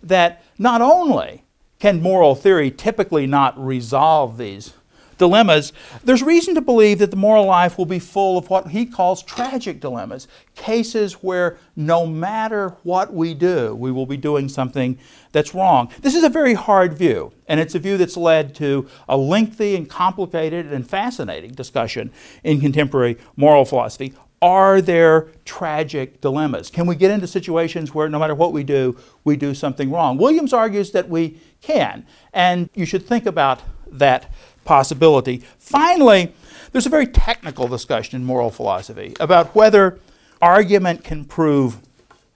that 0.00 0.44
not 0.58 0.80
only 0.80 1.42
can 1.82 2.00
moral 2.00 2.36
theory 2.36 2.70
typically 2.70 3.26
not 3.26 3.58
resolve 3.58 4.38
these 4.38 4.72
dilemmas, 5.18 5.72
there's 6.04 6.22
reason 6.22 6.54
to 6.54 6.60
believe 6.60 7.00
that 7.00 7.10
the 7.10 7.16
moral 7.16 7.44
life 7.44 7.76
will 7.76 7.86
be 7.86 7.98
full 7.98 8.38
of 8.38 8.48
what 8.48 8.68
he 8.68 8.86
calls 8.86 9.20
tragic 9.20 9.80
dilemmas, 9.80 10.28
cases 10.54 11.14
where 11.14 11.58
no 11.74 12.06
matter 12.06 12.76
what 12.84 13.12
we 13.12 13.34
do, 13.34 13.74
we 13.74 13.90
will 13.90 14.06
be 14.06 14.16
doing 14.16 14.48
something 14.48 14.96
that's 15.32 15.56
wrong. 15.56 15.90
This 16.02 16.14
is 16.14 16.22
a 16.22 16.28
very 16.28 16.54
hard 16.54 16.94
view, 16.94 17.32
and 17.48 17.58
it's 17.58 17.74
a 17.74 17.80
view 17.80 17.96
that's 17.96 18.16
led 18.16 18.54
to 18.56 18.88
a 19.08 19.16
lengthy 19.16 19.74
and 19.74 19.90
complicated 19.90 20.72
and 20.72 20.88
fascinating 20.88 21.50
discussion 21.50 22.12
in 22.44 22.60
contemporary 22.60 23.18
moral 23.34 23.64
philosophy. 23.64 24.14
Are 24.42 24.80
there 24.80 25.28
tragic 25.44 26.20
dilemmas? 26.20 26.68
Can 26.68 26.86
we 26.86 26.96
get 26.96 27.12
into 27.12 27.28
situations 27.28 27.94
where 27.94 28.08
no 28.08 28.18
matter 28.18 28.34
what 28.34 28.52
we 28.52 28.64
do, 28.64 28.98
we 29.22 29.36
do 29.36 29.54
something 29.54 29.90
wrong? 29.90 30.18
Williams 30.18 30.52
argues 30.52 30.90
that 30.90 31.08
we 31.08 31.40
can, 31.60 32.04
and 32.32 32.68
you 32.74 32.84
should 32.84 33.06
think 33.06 33.24
about 33.24 33.62
that 33.86 34.32
possibility. 34.64 35.44
Finally, 35.58 36.34
there's 36.72 36.86
a 36.86 36.90
very 36.90 37.06
technical 37.06 37.68
discussion 37.68 38.20
in 38.20 38.26
moral 38.26 38.50
philosophy 38.50 39.14
about 39.20 39.54
whether 39.54 40.00
argument 40.40 41.04
can 41.04 41.24
prove 41.24 41.78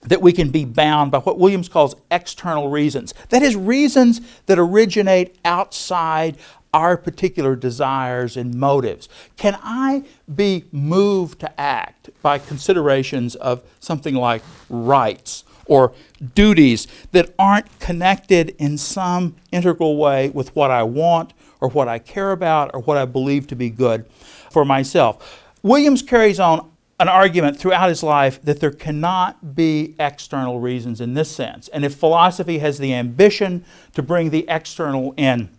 that 0.01 0.21
we 0.21 0.31
can 0.31 0.49
be 0.49 0.63
bound 0.63 1.11
by 1.11 1.17
what 1.17 1.37
Williams 1.37 1.67
calls 1.67 1.95
external 2.09 2.69
reasons. 2.69 3.13
That 3.29 3.41
is, 3.41 3.55
reasons 3.55 4.21
that 4.45 4.57
originate 4.57 5.35
outside 5.43 6.37
our 6.73 6.97
particular 6.97 7.55
desires 7.55 8.37
and 8.37 8.55
motives. 8.55 9.09
Can 9.35 9.57
I 9.61 10.03
be 10.33 10.65
moved 10.71 11.39
to 11.39 11.59
act 11.59 12.09
by 12.21 12.39
considerations 12.39 13.35
of 13.35 13.63
something 13.79 14.15
like 14.15 14.41
rights 14.69 15.43
or 15.65 15.93
duties 16.35 16.87
that 17.11 17.33
aren't 17.37 17.79
connected 17.79 18.55
in 18.57 18.77
some 18.77 19.35
integral 19.51 19.97
way 19.97 20.29
with 20.29 20.55
what 20.55 20.71
I 20.71 20.83
want 20.83 21.33
or 21.59 21.69
what 21.69 21.87
I 21.87 21.99
care 21.99 22.31
about 22.31 22.71
or 22.73 22.81
what 22.81 22.97
I 22.97 23.05
believe 23.05 23.47
to 23.47 23.55
be 23.55 23.69
good 23.69 24.05
for 24.49 24.63
myself. 24.65 25.43
Williams 25.63 26.01
carries 26.01 26.39
on 26.39 26.71
an 26.99 27.07
argument 27.07 27.59
throughout 27.59 27.89
his 27.89 28.01
life 28.01 28.41
that 28.41 28.59
there 28.59 28.71
cannot 28.71 29.55
be 29.55 29.95
external 29.99 30.59
reasons 30.59 30.99
in 30.99 31.13
this 31.13 31.29
sense. 31.29 31.67
And 31.67 31.85
if 31.85 31.95
philosophy 31.95 32.57
has 32.59 32.79
the 32.79 32.93
ambition 32.93 33.63
to 33.93 34.01
bring 34.01 34.31
the 34.31 34.45
external 34.47 35.13
in, 35.15 35.49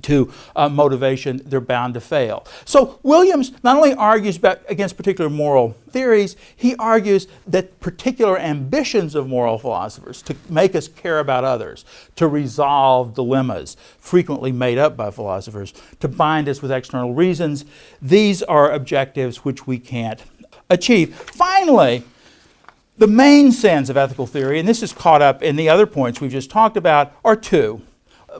to 0.00 0.32
uh, 0.56 0.68
motivation, 0.70 1.42
they're 1.44 1.60
bound 1.60 1.94
to 1.94 2.00
fail. 2.00 2.46
So 2.64 2.98
Williams 3.02 3.52
not 3.62 3.76
only 3.76 3.92
argues 3.92 4.38
about, 4.38 4.60
against 4.68 4.96
particular 4.96 5.28
moral 5.28 5.72
theories, 5.90 6.34
he 6.56 6.74
argues 6.76 7.28
that 7.46 7.78
particular 7.80 8.38
ambitions 8.38 9.14
of 9.14 9.28
moral 9.28 9.58
philosophers 9.58 10.22
to 10.22 10.36
make 10.48 10.74
us 10.74 10.88
care 10.88 11.18
about 11.18 11.44
others, 11.44 11.84
to 12.16 12.26
resolve 12.26 13.14
dilemmas 13.14 13.76
frequently 13.98 14.50
made 14.50 14.78
up 14.78 14.96
by 14.96 15.10
philosophers, 15.10 15.74
to 16.00 16.08
bind 16.08 16.48
us 16.48 16.62
with 16.62 16.72
external 16.72 17.12
reasons, 17.12 17.66
these 18.00 18.42
are 18.44 18.72
objectives 18.72 19.44
which 19.44 19.66
we 19.66 19.78
can't 19.78 20.22
achieve. 20.70 21.14
Finally, 21.14 22.02
the 22.96 23.06
main 23.06 23.52
sins 23.52 23.90
of 23.90 23.96
ethical 23.96 24.26
theory, 24.26 24.58
and 24.58 24.66
this 24.66 24.82
is 24.82 24.92
caught 24.92 25.20
up 25.20 25.42
in 25.42 25.56
the 25.56 25.68
other 25.68 25.86
points 25.86 26.20
we've 26.20 26.30
just 26.30 26.50
talked 26.50 26.76
about, 26.76 27.12
are 27.24 27.36
two 27.36 27.82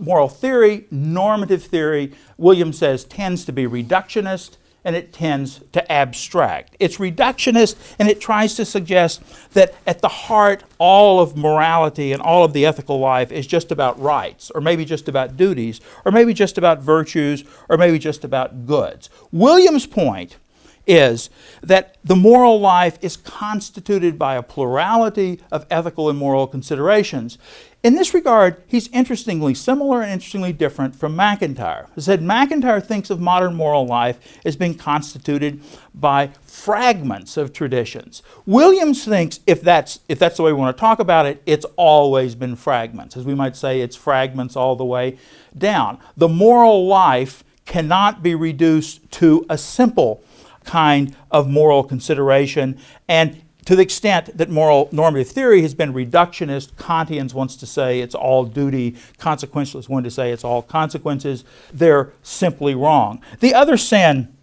moral 0.01 0.29
theory, 0.29 0.87
normative 0.91 1.65
theory, 1.65 2.13
Williams 2.37 2.79
says, 2.79 3.05
tends 3.05 3.45
to 3.45 3.53
be 3.53 3.65
reductionist 3.67 4.57
and 4.85 4.97
it 4.97 5.13
tends 5.13 5.61
to 5.73 5.93
abstract. 5.93 6.77
It's 6.81 6.97
reductionist 6.97 7.77
and 7.99 8.09
it 8.09 8.21
tries 8.21 8.55
to 8.55 8.65
suggest 8.65 9.23
that 9.53 9.75
at 9.87 10.01
the 10.01 10.09
heart, 10.09 10.65
all 10.79 11.21
of 11.21 11.37
morality 11.37 12.13
and 12.13 12.21
all 12.21 12.45
of 12.45 12.53
the 12.53 12.67
ethical 12.67 12.99
life 12.99 13.31
is 13.31 13.47
just 13.47 13.71
about 13.71 14.01
rights, 14.01 14.51
or 14.51 14.61
maybe 14.61 14.85
just 14.85 15.09
about 15.09 15.37
duties, 15.37 15.81
or 16.05 16.13
maybe 16.13 16.35
just 16.35 16.59
about 16.59 16.81
virtues, 16.81 17.45
or 17.69 17.77
maybe 17.77 17.99
just 17.99 18.25
about 18.25 18.67
goods. 18.67 19.09
Williams' 19.31 19.87
point 19.87 20.37
is 20.85 21.31
that 21.63 21.97
the 22.03 22.17
moral 22.17 22.59
life 22.59 22.99
is 23.01 23.17
constituted 23.17 24.19
by 24.19 24.35
a 24.35 24.43
plurality 24.43 25.41
of 25.53 25.65
ethical 25.71 26.11
and 26.11 26.19
moral 26.19 26.49
considerations. 26.49 27.39
In 27.83 27.97
this 27.97 28.15
regard, 28.15 28.63
he's 28.69 28.87
interestingly 28.89 29.55
similar 29.55 30.03
and 30.03 30.13
interestingly 30.13 30.53
different 30.53 30.95
from 30.95 31.17
MacIntyre. 31.17 31.89
He 31.97 32.01
said 32.01 32.23
MacIntyre 32.23 32.81
thinks 32.81 33.11
of 33.11 33.21
modern 33.21 33.57
moral 33.57 33.85
life 33.87 34.21
as 34.45 34.55
being 34.55 34.75
constituted 34.75 35.61
by 35.93 36.31
fragments 36.43 37.37
of 37.37 37.53
traditions. 37.53 38.23
Williams 38.47 39.05
thinks 39.05 39.41
if 39.49 39.63
that's 39.63 39.99
if 40.09 40.21
that's 40.21 40.37
the 40.37 40.45
way 40.45 40.53
we 40.53 40.59
want 40.61 40.77
to 40.77 40.81
talk 40.81 41.01
about 41.01 41.27
it, 41.27 41.43
it's 41.45 41.67
always 41.75 42.37
been 42.37 42.55
fragments. 42.55 43.17
As 43.17 43.25
we 43.25 43.35
might 43.35 43.57
say, 43.57 43.81
it's 43.81 43.97
fragments 43.97 44.55
all 44.55 44.77
the 44.77 44.85
way 44.85 45.19
down. 45.59 45.99
The 46.17 46.29
moral 46.29 46.87
life 46.87 47.43
cannot 47.65 48.23
be 48.23 48.37
reduced 48.37 49.11
to 49.13 49.45
a 49.51 49.59
simple 49.59 50.23
kind 50.65 51.17
of 51.33 51.49
moral 51.49 51.83
consideration. 51.83 52.79
And 53.09 53.43
to 53.65 53.77
the 53.77 53.83
extent 53.83 54.37
that 54.37 54.51
moral 54.51 54.89
normative 54.93 55.29
theory 55.29 55.63
has 55.63 55.75
been 55.75 55.93
reductionist, 55.93 56.73
Kantians 56.73 57.33
wants 57.33 57.57
to 57.57 57.67
say 57.67 58.01
it's 58.01 58.15
all 58.15 58.45
duty, 58.45 58.97
consequentialists 59.19 59.89
want 59.89 60.05
to 60.05 60.11
say 60.11 60.33
it's 60.33 60.45
all 60.45 60.63
consequences. 60.63 61.45
They're 61.73 62.13
simply 62.23 62.75
wrong. 62.75 63.23
The 63.41 63.55
other 63.55 63.77
sin 63.77 64.37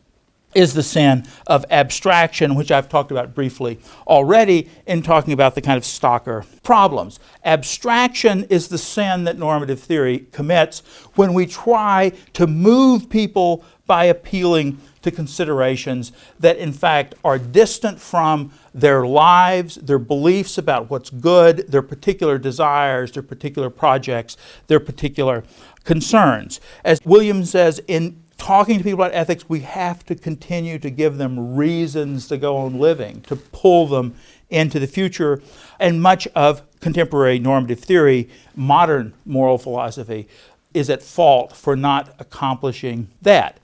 is 0.56 0.74
the 0.74 0.84
sin 0.84 1.26
of 1.48 1.64
abstraction, 1.70 2.56
which 2.56 2.72
I've 2.72 2.90
talked 2.90 3.12
about 3.12 3.36
briefly 3.36 3.80
already 4.08 4.70
in 4.88 5.04
talking 5.04 5.34
about 5.34 5.56
the 5.56 5.62
kind 5.62 5.78
of 5.78 5.84
Stocker 5.84 6.46
problems. 6.64 7.20
Abstraction 7.46 8.46
is 8.46 8.68
the 8.68 8.78
sin 8.78 9.26
that 9.26 9.38
normative 9.38 9.80
theory 9.80 10.28
commits 10.32 10.80
when 11.16 11.34
we 11.34 11.46
try 11.46 12.14
to 12.34 12.48
move 12.48 13.10
people 13.10 13.64
by 13.90 14.04
appealing 14.06 14.78
to 15.02 15.10
considerations 15.10 16.12
that, 16.40 16.58
in 16.58 16.72
fact, 16.72 17.16
are 17.24 17.40
distant 17.40 18.00
from 18.00 18.54
their 18.72 19.04
lives, 19.04 19.76
their 19.76 19.98
beliefs 19.98 20.60
about 20.60 20.92
what's 20.92 21.10
good, 21.10 21.72
their 21.72 21.82
particular 21.82 22.38
desires, 22.38 23.12
their 23.14 23.24
particular 23.24 23.72
projects, 23.72 24.38
their 24.68 24.80
particular 24.80 25.44
concerns. 25.86 26.62
As 26.86 27.00
Williams 27.04 27.50
says, 27.50 27.82
in 27.88 28.22
talking 28.38 28.78
to 28.78 28.84
people 28.84 29.02
about 29.02 29.16
ethics, 29.16 29.50
we 29.50 29.62
have 29.62 30.06
to 30.06 30.14
continue 30.14 30.78
to 30.78 30.92
give 30.92 31.18
them 31.18 31.56
reasons 31.56 32.28
to 32.28 32.38
go 32.38 32.58
on 32.58 32.78
living, 32.78 33.22
to 33.22 33.36
pull 33.36 33.88
them 33.88 34.14
into 34.52 34.80
the 34.80 34.88
future. 34.88 35.42
And 35.80 36.00
much 36.00 36.28
of 36.36 36.62
contemporary 36.80 37.40
normative 37.40 37.80
theory, 37.80 38.30
modern 38.56 39.16
moral 39.26 39.58
philosophy, 39.58 40.28
is 40.74 40.90
at 40.90 41.04
fault 41.04 41.56
for 41.56 41.76
not 41.76 42.14
accomplishing 42.20 43.10
that. 43.22 43.60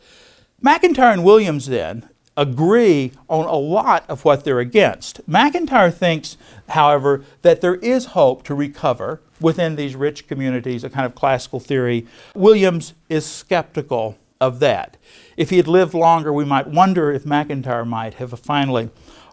MacIntyre 0.62 1.12
and 1.12 1.24
Williams 1.24 1.68
then 1.68 2.10
agree 2.38 3.12
on 3.30 3.46
a 3.46 3.56
lot 3.56 4.04
of 4.10 4.26
what 4.26 4.44
they're 4.44 4.60
against. 4.60 5.26
MacIntyre 5.28 5.92
thinks, 5.92 6.38
however, 6.70 7.24
that 7.44 7.62
there 7.62 7.76
is 7.76 8.08
hope 8.08 8.44
to 8.44 8.56
recover 8.56 9.22
within 9.40 9.76
these 9.76 9.96
rich 9.96 10.28
communities, 10.28 10.84
a 10.84 10.90
kind 10.90 11.06
of 11.06 11.16
classical 11.16 11.60
theory. 11.60 12.06
Williams 12.34 12.94
is 13.10 13.26
skeptical 13.26 14.18
of 14.42 14.60
that. 14.60 14.98
If 15.38 15.50
he 15.50 15.58
had 15.58 15.68
lived 15.68 15.94
longer, 15.94 16.34
we 16.34 16.46
might 16.46 16.68
wonder 16.68 17.12
if 17.12 17.26
MacIntyre 17.26 17.86
might 17.86 18.16
have 18.16 18.38
finally 18.40 18.90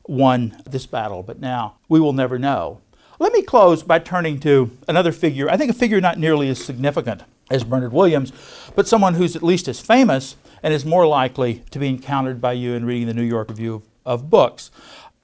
won 0.06 0.56
this 0.64 0.86
battle, 0.86 1.22
but 1.22 1.40
now 1.40 1.76
we 1.88 2.00
will 2.00 2.12
never 2.12 2.38
know. 2.38 2.80
Let 3.18 3.32
me 3.32 3.42
close 3.42 3.82
by 3.82 4.00
turning 4.00 4.40
to 4.40 4.76
another 4.88 5.12
figure, 5.12 5.48
I 5.48 5.56
think 5.56 5.70
a 5.70 5.74
figure 5.74 6.00
not 6.00 6.18
nearly 6.18 6.48
as 6.48 6.64
significant 6.64 7.22
as 7.50 7.64
Bernard 7.64 7.92
Williams, 7.92 8.32
but 8.74 8.88
someone 8.88 9.14
who's 9.14 9.36
at 9.36 9.42
least 9.42 9.68
as 9.68 9.80
famous 9.80 10.36
and 10.62 10.72
is 10.72 10.84
more 10.84 11.06
likely 11.06 11.64
to 11.70 11.78
be 11.78 11.88
encountered 11.88 12.40
by 12.40 12.52
you 12.52 12.74
in 12.74 12.84
reading 12.84 13.06
the 13.06 13.14
New 13.14 13.22
York 13.22 13.48
Review 13.50 13.74
of, 13.74 13.82
of 14.04 14.30
Books. 14.30 14.70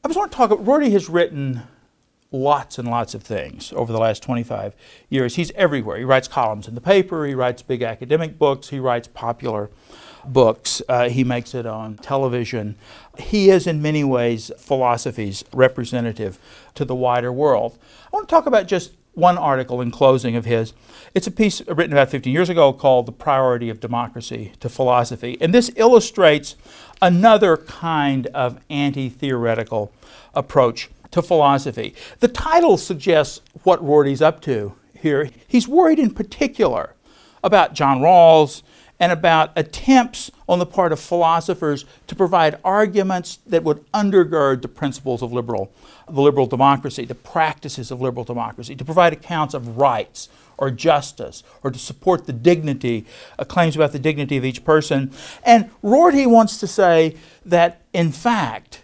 I 0.04 0.08
just 0.08 0.18
want 0.18 0.30
to 0.30 0.36
talk, 0.36 0.50
about 0.50 0.66
Rorty 0.66 0.90
has 0.90 1.08
written 1.08 1.62
lots 2.30 2.78
and 2.78 2.88
lots 2.88 3.14
of 3.14 3.22
things 3.22 3.72
over 3.74 3.92
the 3.92 3.98
last 3.98 4.22
25 4.22 4.74
years. 5.08 5.36
He's 5.36 5.50
everywhere. 5.52 5.96
He 5.96 6.04
writes 6.04 6.28
columns 6.28 6.68
in 6.68 6.74
the 6.74 6.80
paper, 6.80 7.26
he 7.26 7.34
writes 7.34 7.62
big 7.62 7.82
academic 7.82 8.38
books, 8.38 8.68
he 8.68 8.78
writes 8.78 9.08
popular 9.08 9.70
books, 10.24 10.82
uh, 10.88 11.08
he 11.08 11.24
makes 11.24 11.54
it 11.54 11.66
on 11.66 11.96
television. 11.96 12.76
He 13.18 13.50
is, 13.50 13.66
in 13.66 13.80
many 13.80 14.04
ways, 14.04 14.50
philosophy's 14.58 15.44
representative 15.52 16.38
to 16.74 16.84
the 16.84 16.94
wider 16.94 17.32
world. 17.32 17.78
I 18.06 18.08
want 18.12 18.28
to 18.28 18.32
talk 18.32 18.46
about 18.46 18.66
just 18.66 18.92
one 19.18 19.36
article 19.36 19.80
in 19.80 19.90
closing 19.90 20.36
of 20.36 20.44
his. 20.44 20.72
It's 21.14 21.26
a 21.26 21.30
piece 21.30 21.60
written 21.66 21.92
about 21.92 22.10
15 22.10 22.32
years 22.32 22.48
ago 22.48 22.72
called 22.72 23.06
The 23.06 23.12
Priority 23.12 23.68
of 23.68 23.80
Democracy 23.80 24.52
to 24.60 24.68
Philosophy. 24.68 25.36
And 25.40 25.52
this 25.52 25.70
illustrates 25.76 26.56
another 27.02 27.56
kind 27.56 28.28
of 28.28 28.60
anti 28.70 29.08
theoretical 29.08 29.92
approach 30.34 30.88
to 31.10 31.22
philosophy. 31.22 31.94
The 32.20 32.28
title 32.28 32.76
suggests 32.76 33.40
what 33.64 33.82
Rorty's 33.82 34.22
up 34.22 34.40
to 34.42 34.74
here. 34.94 35.30
He's 35.46 35.66
worried 35.66 35.98
in 35.98 36.10
particular 36.10 36.94
about 37.42 37.74
John 37.74 38.00
Rawls 38.00 38.62
and 39.00 39.12
about 39.12 39.52
attempts 39.56 40.30
on 40.48 40.58
the 40.58 40.66
part 40.66 40.92
of 40.92 40.98
philosophers 40.98 41.84
to 42.06 42.14
provide 42.14 42.58
arguments 42.64 43.38
that 43.46 43.62
would 43.62 43.84
undergird 43.92 44.62
the 44.62 44.68
principles 44.68 45.22
of 45.22 45.32
liberal, 45.32 45.70
the 46.08 46.20
liberal 46.20 46.46
democracy, 46.46 47.04
the 47.04 47.14
practices 47.14 47.90
of 47.90 48.00
liberal 48.00 48.24
democracy, 48.24 48.74
to 48.74 48.84
provide 48.84 49.12
accounts 49.12 49.54
of 49.54 49.76
rights 49.76 50.28
or 50.56 50.70
justice 50.70 51.42
or 51.62 51.70
to 51.70 51.78
support 51.78 52.26
the 52.26 52.32
dignity, 52.32 53.04
uh, 53.38 53.44
claims 53.44 53.76
about 53.76 53.92
the 53.92 53.98
dignity 53.98 54.36
of 54.36 54.44
each 54.44 54.64
person. 54.64 55.10
And 55.44 55.70
Rorty 55.82 56.26
wants 56.26 56.58
to 56.58 56.66
say 56.66 57.16
that, 57.44 57.82
in 57.92 58.10
fact, 58.10 58.82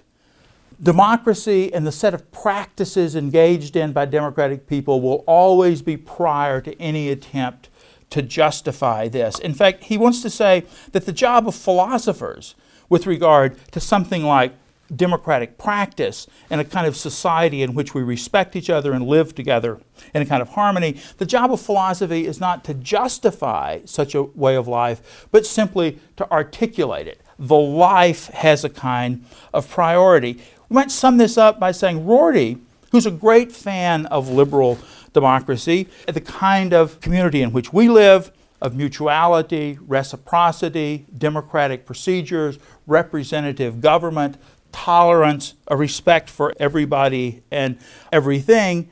democracy 0.82 1.72
and 1.72 1.86
the 1.86 1.92
set 1.92 2.14
of 2.14 2.30
practices 2.30 3.16
engaged 3.16 3.74
in 3.74 3.92
by 3.92 4.04
democratic 4.04 4.66
people 4.66 5.00
will 5.00 5.24
always 5.26 5.82
be 5.82 5.96
prior 5.96 6.60
to 6.60 6.78
any 6.80 7.08
attempt 7.08 7.70
to 8.14 8.22
justify 8.22 9.08
this. 9.08 9.40
In 9.40 9.54
fact, 9.54 9.82
he 9.82 9.98
wants 9.98 10.22
to 10.22 10.30
say 10.30 10.62
that 10.92 11.04
the 11.04 11.12
job 11.12 11.48
of 11.48 11.54
philosophers 11.56 12.54
with 12.88 13.08
regard 13.08 13.58
to 13.72 13.80
something 13.80 14.22
like 14.22 14.52
democratic 14.94 15.58
practice 15.58 16.28
and 16.48 16.60
a 16.60 16.64
kind 16.64 16.86
of 16.86 16.96
society 16.96 17.60
in 17.60 17.74
which 17.74 17.92
we 17.92 18.04
respect 18.04 18.54
each 18.54 18.70
other 18.70 18.92
and 18.92 19.04
live 19.04 19.34
together 19.34 19.80
in 20.14 20.22
a 20.22 20.26
kind 20.26 20.40
of 20.40 20.50
harmony, 20.50 20.96
the 21.18 21.26
job 21.26 21.52
of 21.52 21.60
philosophy 21.60 22.24
is 22.24 22.38
not 22.38 22.62
to 22.62 22.72
justify 22.72 23.80
such 23.84 24.14
a 24.14 24.22
way 24.22 24.54
of 24.54 24.68
life, 24.68 25.26
but 25.32 25.44
simply 25.44 25.98
to 26.16 26.30
articulate 26.30 27.08
it. 27.08 27.20
The 27.36 27.56
life 27.56 28.28
has 28.28 28.62
a 28.62 28.70
kind 28.70 29.24
of 29.52 29.68
priority. 29.68 30.34
We 30.68 30.74
might 30.74 30.92
sum 30.92 31.16
this 31.16 31.36
up 31.36 31.58
by 31.58 31.72
saying 31.72 32.06
Rorty, 32.06 32.58
who's 32.92 33.06
a 33.06 33.10
great 33.10 33.50
fan 33.50 34.06
of 34.06 34.28
liberal 34.28 34.78
democracy, 35.14 35.88
the 36.06 36.20
kind 36.20 36.74
of 36.74 37.00
community 37.00 37.40
in 37.40 37.52
which 37.52 37.72
we 37.72 37.88
live, 37.88 38.30
of 38.60 38.76
mutuality, 38.76 39.78
reciprocity, 39.86 41.06
democratic 41.16 41.86
procedures, 41.86 42.58
representative 42.86 43.80
government, 43.80 44.36
tolerance, 44.72 45.54
a 45.68 45.76
respect 45.76 46.28
for 46.28 46.52
everybody 46.58 47.42
and 47.50 47.78
everything. 48.10 48.88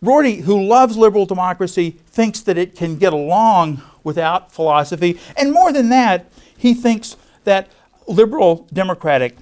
Rorty, 0.00 0.36
who 0.42 0.60
loves 0.60 0.96
liberal 0.96 1.26
democracy, 1.26 1.90
thinks 2.06 2.40
that 2.40 2.58
it 2.58 2.74
can 2.74 2.96
get 2.96 3.12
along 3.12 3.82
without 4.02 4.52
philosophy. 4.52 5.18
And 5.36 5.52
more 5.52 5.72
than 5.72 5.88
that, 5.90 6.30
he 6.56 6.74
thinks 6.74 7.16
that 7.44 7.68
liberal 8.06 8.68
democratic 8.72 9.36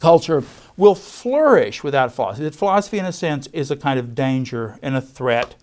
culture 0.00 0.42
will 0.76 0.94
flourish 0.94 1.82
without 1.82 2.12
philosophy. 2.12 2.44
That 2.44 2.54
philosophy, 2.54 2.98
in 2.98 3.04
a 3.04 3.12
sense, 3.12 3.46
is 3.48 3.70
a 3.70 3.76
kind 3.76 3.98
of 3.98 4.14
danger 4.14 4.78
and 4.82 4.96
a 4.96 5.00
threat 5.00 5.54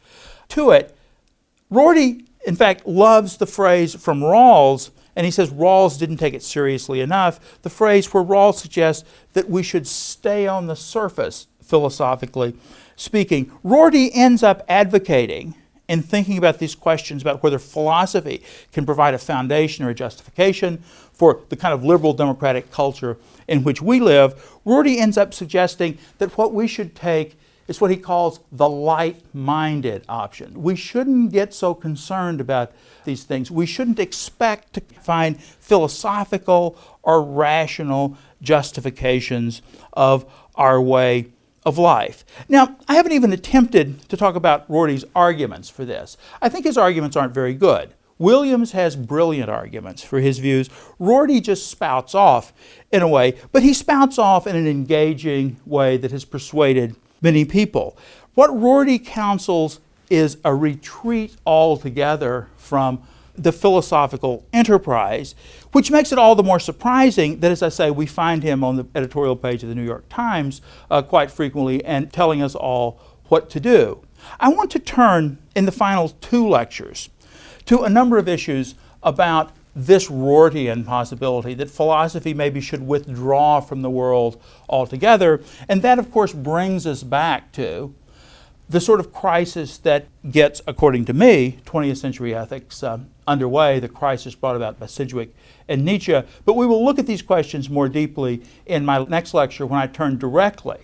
to 0.49 0.71
it. 0.71 0.95
Rorty, 1.69 2.25
in 2.45 2.55
fact, 2.55 2.87
loves 2.87 3.37
the 3.37 3.45
phrase 3.45 3.95
from 3.95 4.21
Rawls, 4.21 4.91
and 5.15 5.25
he 5.25 5.31
says 5.31 5.51
Rawls 5.51 5.99
didn't 5.99 6.17
take 6.17 6.33
it 6.33 6.43
seriously 6.43 7.01
enough. 7.01 7.61
The 7.61 7.69
phrase 7.69 8.13
where 8.13 8.23
Rawls 8.23 8.55
suggests 8.55 9.07
that 9.33 9.49
we 9.49 9.63
should 9.63 9.87
stay 9.87 10.47
on 10.47 10.67
the 10.67 10.75
surface 10.75 11.47
philosophically 11.61 12.55
speaking. 12.95 13.51
Rorty 13.63 14.13
ends 14.13 14.43
up 14.43 14.63
advocating 14.67 15.55
in 15.91 16.01
thinking 16.01 16.37
about 16.37 16.57
these 16.59 16.73
questions 16.73 17.21
about 17.21 17.43
whether 17.43 17.59
philosophy 17.59 18.41
can 18.71 18.85
provide 18.85 19.13
a 19.13 19.17
foundation 19.17 19.83
or 19.83 19.89
a 19.89 19.93
justification 19.93 20.77
for 21.11 21.41
the 21.49 21.57
kind 21.57 21.73
of 21.73 21.83
liberal 21.83 22.13
democratic 22.13 22.71
culture 22.71 23.17
in 23.49 23.61
which 23.65 23.81
we 23.81 23.99
live, 23.99 24.57
Rorty 24.63 24.99
ends 24.99 25.17
up 25.17 25.33
suggesting 25.33 25.97
that 26.17 26.37
what 26.37 26.53
we 26.53 26.65
should 26.65 26.95
take 26.95 27.37
is 27.67 27.81
what 27.81 27.91
he 27.91 27.97
calls 27.97 28.39
the 28.53 28.69
light 28.69 29.21
minded 29.33 30.05
option. 30.07 30.63
We 30.63 30.77
shouldn't 30.77 31.33
get 31.33 31.53
so 31.53 31.73
concerned 31.73 32.39
about 32.39 32.71
these 33.03 33.25
things. 33.25 33.51
We 33.51 33.65
shouldn't 33.65 33.99
expect 33.99 34.71
to 34.75 34.81
find 35.01 35.43
philosophical 35.43 36.77
or 37.03 37.21
rational 37.21 38.17
justifications 38.41 39.61
of 39.91 40.25
our 40.55 40.81
way 40.81 41.33
of 41.65 41.77
life. 41.77 42.25
Now, 42.49 42.77
I 42.87 42.95
haven't 42.95 43.11
even 43.11 43.33
attempted 43.33 44.07
to 44.09 44.17
talk 44.17 44.35
about 44.35 44.69
Rorty's 44.69 45.05
arguments 45.15 45.69
for 45.69 45.85
this. 45.85 46.17
I 46.41 46.49
think 46.49 46.65
his 46.65 46.77
arguments 46.77 47.15
aren't 47.15 47.33
very 47.33 47.53
good. 47.53 47.93
Williams 48.17 48.71
has 48.73 48.95
brilliant 48.95 49.49
arguments 49.49 50.03
for 50.03 50.19
his 50.19 50.37
views. 50.37 50.69
Rorty 50.99 51.41
just 51.41 51.67
spouts 51.67 52.13
off 52.13 52.53
in 52.91 53.01
a 53.01 53.07
way, 53.07 53.35
but 53.51 53.63
he 53.63 53.73
spouts 53.73 54.19
off 54.19 54.45
in 54.45 54.55
an 54.55 54.67
engaging 54.67 55.57
way 55.65 55.97
that 55.97 56.11
has 56.11 56.23
persuaded 56.23 56.95
many 57.19 57.45
people. 57.45 57.97
What 58.35 58.55
Rorty 58.55 58.99
counsels 58.99 59.79
is 60.11 60.37
a 60.45 60.53
retreat 60.53 61.35
altogether 61.45 62.47
from 62.57 63.01
the 63.35 63.51
philosophical 63.51 64.45
enterprise, 64.53 65.35
which 65.71 65.91
makes 65.91 66.11
it 66.11 66.19
all 66.19 66.35
the 66.35 66.43
more 66.43 66.59
surprising 66.59 67.39
that, 67.39 67.51
as 67.51 67.63
I 67.63 67.69
say, 67.69 67.91
we 67.91 68.05
find 68.05 68.43
him 68.43 68.63
on 68.63 68.75
the 68.75 68.85
editorial 68.93 69.35
page 69.35 69.63
of 69.63 69.69
the 69.69 69.75
New 69.75 69.85
York 69.85 70.07
Times 70.09 70.61
uh, 70.89 71.01
quite 71.01 71.31
frequently 71.31 71.83
and 71.85 72.11
telling 72.11 72.41
us 72.41 72.55
all 72.55 72.99
what 73.29 73.49
to 73.51 73.59
do. 73.59 74.03
I 74.39 74.49
want 74.49 74.71
to 74.71 74.79
turn 74.79 75.37
in 75.55 75.65
the 75.65 75.71
final 75.71 76.09
two 76.09 76.47
lectures 76.47 77.09
to 77.65 77.83
a 77.83 77.89
number 77.89 78.17
of 78.17 78.27
issues 78.27 78.75
about 79.01 79.51
this 79.75 80.09
Rortian 80.09 80.85
possibility 80.85 81.53
that 81.53 81.69
philosophy 81.69 82.33
maybe 82.33 82.59
should 82.59 82.85
withdraw 82.85 83.61
from 83.61 83.81
the 83.81 83.89
world 83.89 84.41
altogether. 84.67 85.41
And 85.69 85.81
that, 85.81 85.97
of 85.97 86.11
course, 86.11 86.33
brings 86.33 86.85
us 86.85 87.03
back 87.03 87.51
to 87.53 87.93
the 88.71 88.79
sort 88.79 89.01
of 89.01 89.11
crisis 89.11 89.77
that 89.79 90.07
gets, 90.31 90.61
according 90.65 91.03
to 91.03 91.13
me, 91.13 91.59
20th 91.65 91.97
century 91.97 92.33
ethics 92.33 92.81
uh, 92.81 92.99
underway, 93.27 93.81
the 93.81 93.89
crisis 93.89 94.33
brought 94.33 94.55
about 94.55 94.79
by 94.79 94.85
Sidgwick 94.85 95.35
and 95.67 95.83
Nietzsche. 95.83 96.17
But 96.45 96.53
we 96.53 96.65
will 96.65 96.83
look 96.83 96.97
at 96.97 97.05
these 97.05 97.21
questions 97.21 97.69
more 97.69 97.89
deeply 97.89 98.41
in 98.65 98.85
my 98.85 99.03
next 99.03 99.33
lecture 99.33 99.65
when 99.65 99.81
I 99.81 99.87
turn 99.87 100.17
directly 100.17 100.77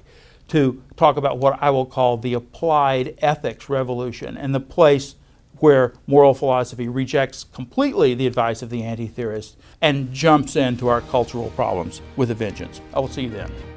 to 0.49 0.83
talk 0.97 1.15
about 1.15 1.37
what 1.37 1.57
I 1.61 1.69
will 1.69 1.85
call 1.85 2.17
the 2.17 2.33
applied 2.33 3.17
ethics 3.19 3.69
revolution 3.69 4.35
and 4.35 4.53
the 4.53 4.59
place 4.59 5.15
where 5.59 5.93
moral 6.07 6.33
philosophy 6.33 6.89
rejects 6.89 7.45
completely 7.45 8.13
the 8.13 8.27
advice 8.27 8.61
of 8.61 8.69
the 8.69 8.83
anti 8.83 9.07
theorist 9.07 9.55
and 9.81 10.13
jumps 10.13 10.57
into 10.57 10.89
our 10.89 11.01
cultural 11.01 11.51
problems 11.51 12.01
with 12.17 12.31
a 12.31 12.35
vengeance. 12.35 12.81
I 12.93 12.99
will 12.99 13.07
see 13.07 13.23
you 13.23 13.29
then. 13.29 13.76